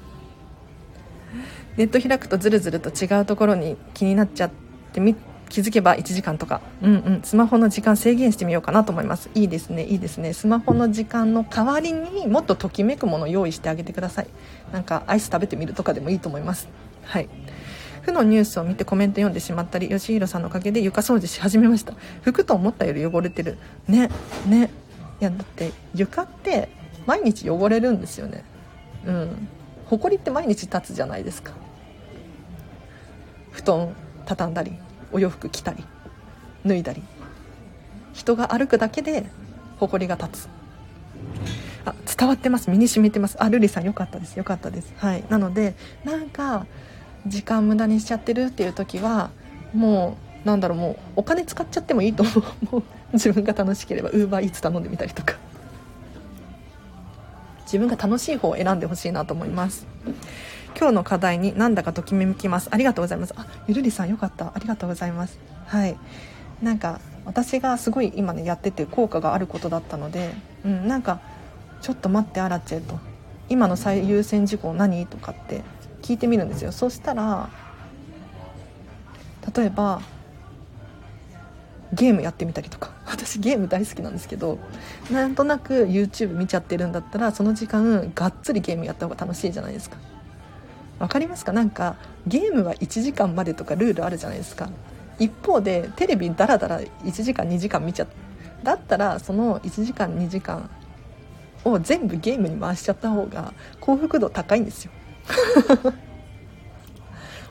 [1.77, 4.51] ネット開くとずるずると違うところに気になっちゃっ
[4.93, 5.15] てみ
[5.51, 6.63] 気づけば1時間とか。
[6.81, 7.21] うんうん。
[7.23, 9.29] スマホの時間制限してみようかなと思います。
[9.35, 9.85] いいですね。
[9.85, 10.33] いいですね。
[10.33, 14.29] スマホの時間の代わりにもっとときめくもの用意してあげてください。
[14.73, 16.69] なんかアイス食べてみるとかでもいいと思います。
[17.05, 17.29] はい。
[18.03, 21.95] 負のニュースを見てコメント読んでしまったり吉弘さんのおかげで床掃除し始めました。
[22.23, 23.59] 服と思ったより汚れてる。
[23.89, 24.09] ね。
[24.47, 24.71] ね。
[25.21, 26.69] いやだって床って
[27.07, 28.45] 毎日汚れるんですよね。
[29.05, 29.49] うん。
[29.87, 31.53] 埃って毎日立つじゃないですか。
[33.51, 33.95] 布団
[34.27, 34.73] 畳んだり。
[35.13, 35.85] お洋服着たり
[36.65, 37.03] 脱いだり。
[38.13, 39.27] 人が歩くだけで
[39.79, 40.49] 埃が立つ。
[41.85, 42.71] あ伝わってます。
[42.71, 43.43] 身に染みてます。
[43.43, 44.37] あルリさんよかったです。
[44.37, 44.93] よかったです。
[44.97, 45.25] はい。
[45.29, 46.67] なのでなんか
[47.27, 49.31] 時間無駄にしちゃってるっていう時は
[49.73, 52.43] もうなんだろうもうお金使っちゃってもいいと思う。
[52.77, 52.83] もう
[53.13, 55.37] 自分が楽しければウーバーイーツ頼んでみたりとか。
[57.65, 59.87] 自分が楽しい方を選んでほしいなと思います。
[60.79, 62.69] 今日の課題になんだかときめきます。
[62.73, 63.35] ありがとうございます。
[63.37, 64.47] あゆるりさんよかった。
[64.47, 65.39] ありがとうございます。
[65.67, 65.97] はい。
[66.63, 71.21] なんか私がすごい今ねやってて効果があることだったのでうんなんか
[71.81, 72.99] ちょっと待ってアラチェと。
[73.49, 75.63] 今の最優先事項何とかって
[76.03, 76.73] 聞いてみるんですよ。
[76.73, 77.51] そしたら
[79.55, 80.01] 例えば
[81.93, 82.93] ゲームやってみたりとか。
[83.11, 84.59] 私ゲーム大好きなんですけど
[85.11, 89.97] なんとなく YouTube 見ちゃってるんだったらその時間がっつりゲームやった方が楽しいじゃないですか。
[91.01, 91.53] 分かりますか？
[91.53, 91.97] なんか
[92.29, 94.71] ゲームは1時間までとかルールあるじゃないですか。
[95.19, 98.13] 一方でテレビダラダラ1時間2時間見ちゃった
[98.63, 100.69] だったらその1時間2時間
[101.65, 104.93] を全部ゲームに回しちゃった方が幸福度高いんですよ。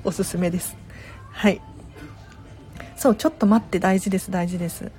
[0.04, 0.78] おすすめです。
[1.32, 1.60] はい。
[2.96, 4.92] そうちょっと待って大事です大事です。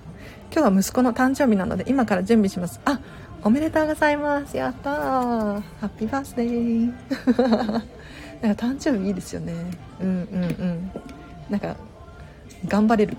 [0.52, 2.80] 今日は息子の誕生日なので今から準備します。
[2.84, 2.98] あ
[3.42, 4.56] おめでとうございます。
[4.56, 4.96] やったー。
[5.00, 7.82] ハッピーバースデー。
[8.40, 9.52] なんか誕生日いいですよね。
[10.00, 10.90] うんうんうん。
[11.50, 11.76] なんか
[12.66, 13.16] 頑張れる。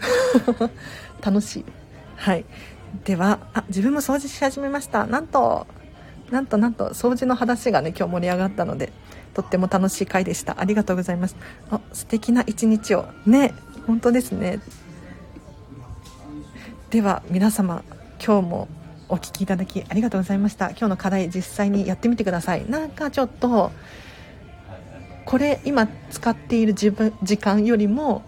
[1.20, 1.64] 楽しい。
[2.16, 2.44] はい。
[3.04, 5.06] ではあ自分も掃除し始めました。
[5.06, 5.66] なんと
[6.30, 8.92] なんとなんと掃除の話がね今日盛り上がったので
[9.34, 10.56] とっても楽しい回でした。
[10.58, 11.36] ありがとうございます。
[11.70, 13.06] あ素敵な一日を。
[13.26, 13.52] ね
[13.86, 14.60] 本当ですね。
[16.90, 17.82] では皆様
[18.24, 18.68] 今日も
[19.08, 20.70] お聴きいただきありがとうございました。
[20.70, 22.68] 今日の課題実際にやってみてください。
[22.68, 23.70] なんかちょっと
[25.30, 28.22] これ今使っている自分時間よりも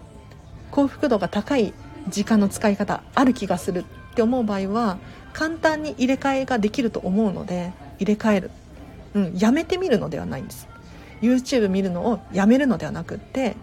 [0.71, 1.73] 幸福度が高い
[2.07, 4.99] 時間の使い方ある気がするって思う場合は
[5.33, 8.51] 簡単に入れ替えができると思うので入れ替える、
[9.15, 10.69] うん、やめてみるのではないんです。
[11.21, 13.57] YouTube 見るのをやめるのではなくって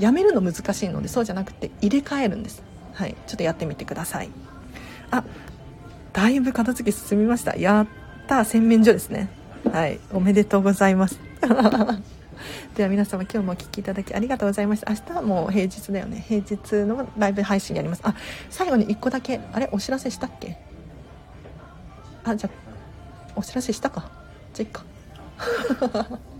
[0.00, 2.64] やめるの難しいのでそうじゃなくて入れ替えるんです。
[2.94, 4.30] はいちょっとやってみてください。
[5.12, 5.22] あ
[6.12, 7.56] だいぶ片付け進みました。
[7.56, 7.86] やっ
[8.26, 9.28] た洗面所ですね。
[9.70, 11.20] はいおめでとうございます。
[12.74, 14.90] では皆様今日もお聴きいただきありがとうございました。
[14.90, 16.24] 明日はもう平日だよね。
[16.28, 18.02] 平日のライブ配信やります。
[18.04, 18.14] あ
[18.50, 20.58] 最後に1個だけあれお知らせしたっけ？
[22.24, 24.10] あじゃあお知らせしたか。
[24.54, 24.84] じゃあいっか。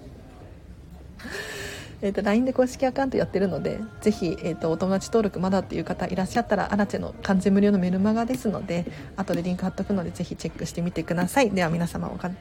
[2.04, 8.86] えーと、LINE で公式アカウントやってるのでぜひ、えーと、お友達登録まだっていう方いらっしゃったらアラチェの完全無料のメルマガですので
[9.16, 11.50] 後でリンク貼っとくのでぜひチェックしてみてください。
[11.50, 12.32] では皆様おか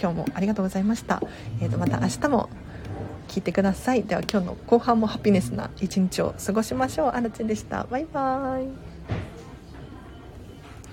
[0.00, 1.20] 今日もありがとうございました、
[1.60, 2.48] えーとまた明日も
[3.34, 4.04] 聞いてください。
[4.04, 7.08] では今日の後半もハピネスな一日を過ごしましょう。
[7.08, 7.82] アラチンでした。
[7.82, 8.93] バイバーイ。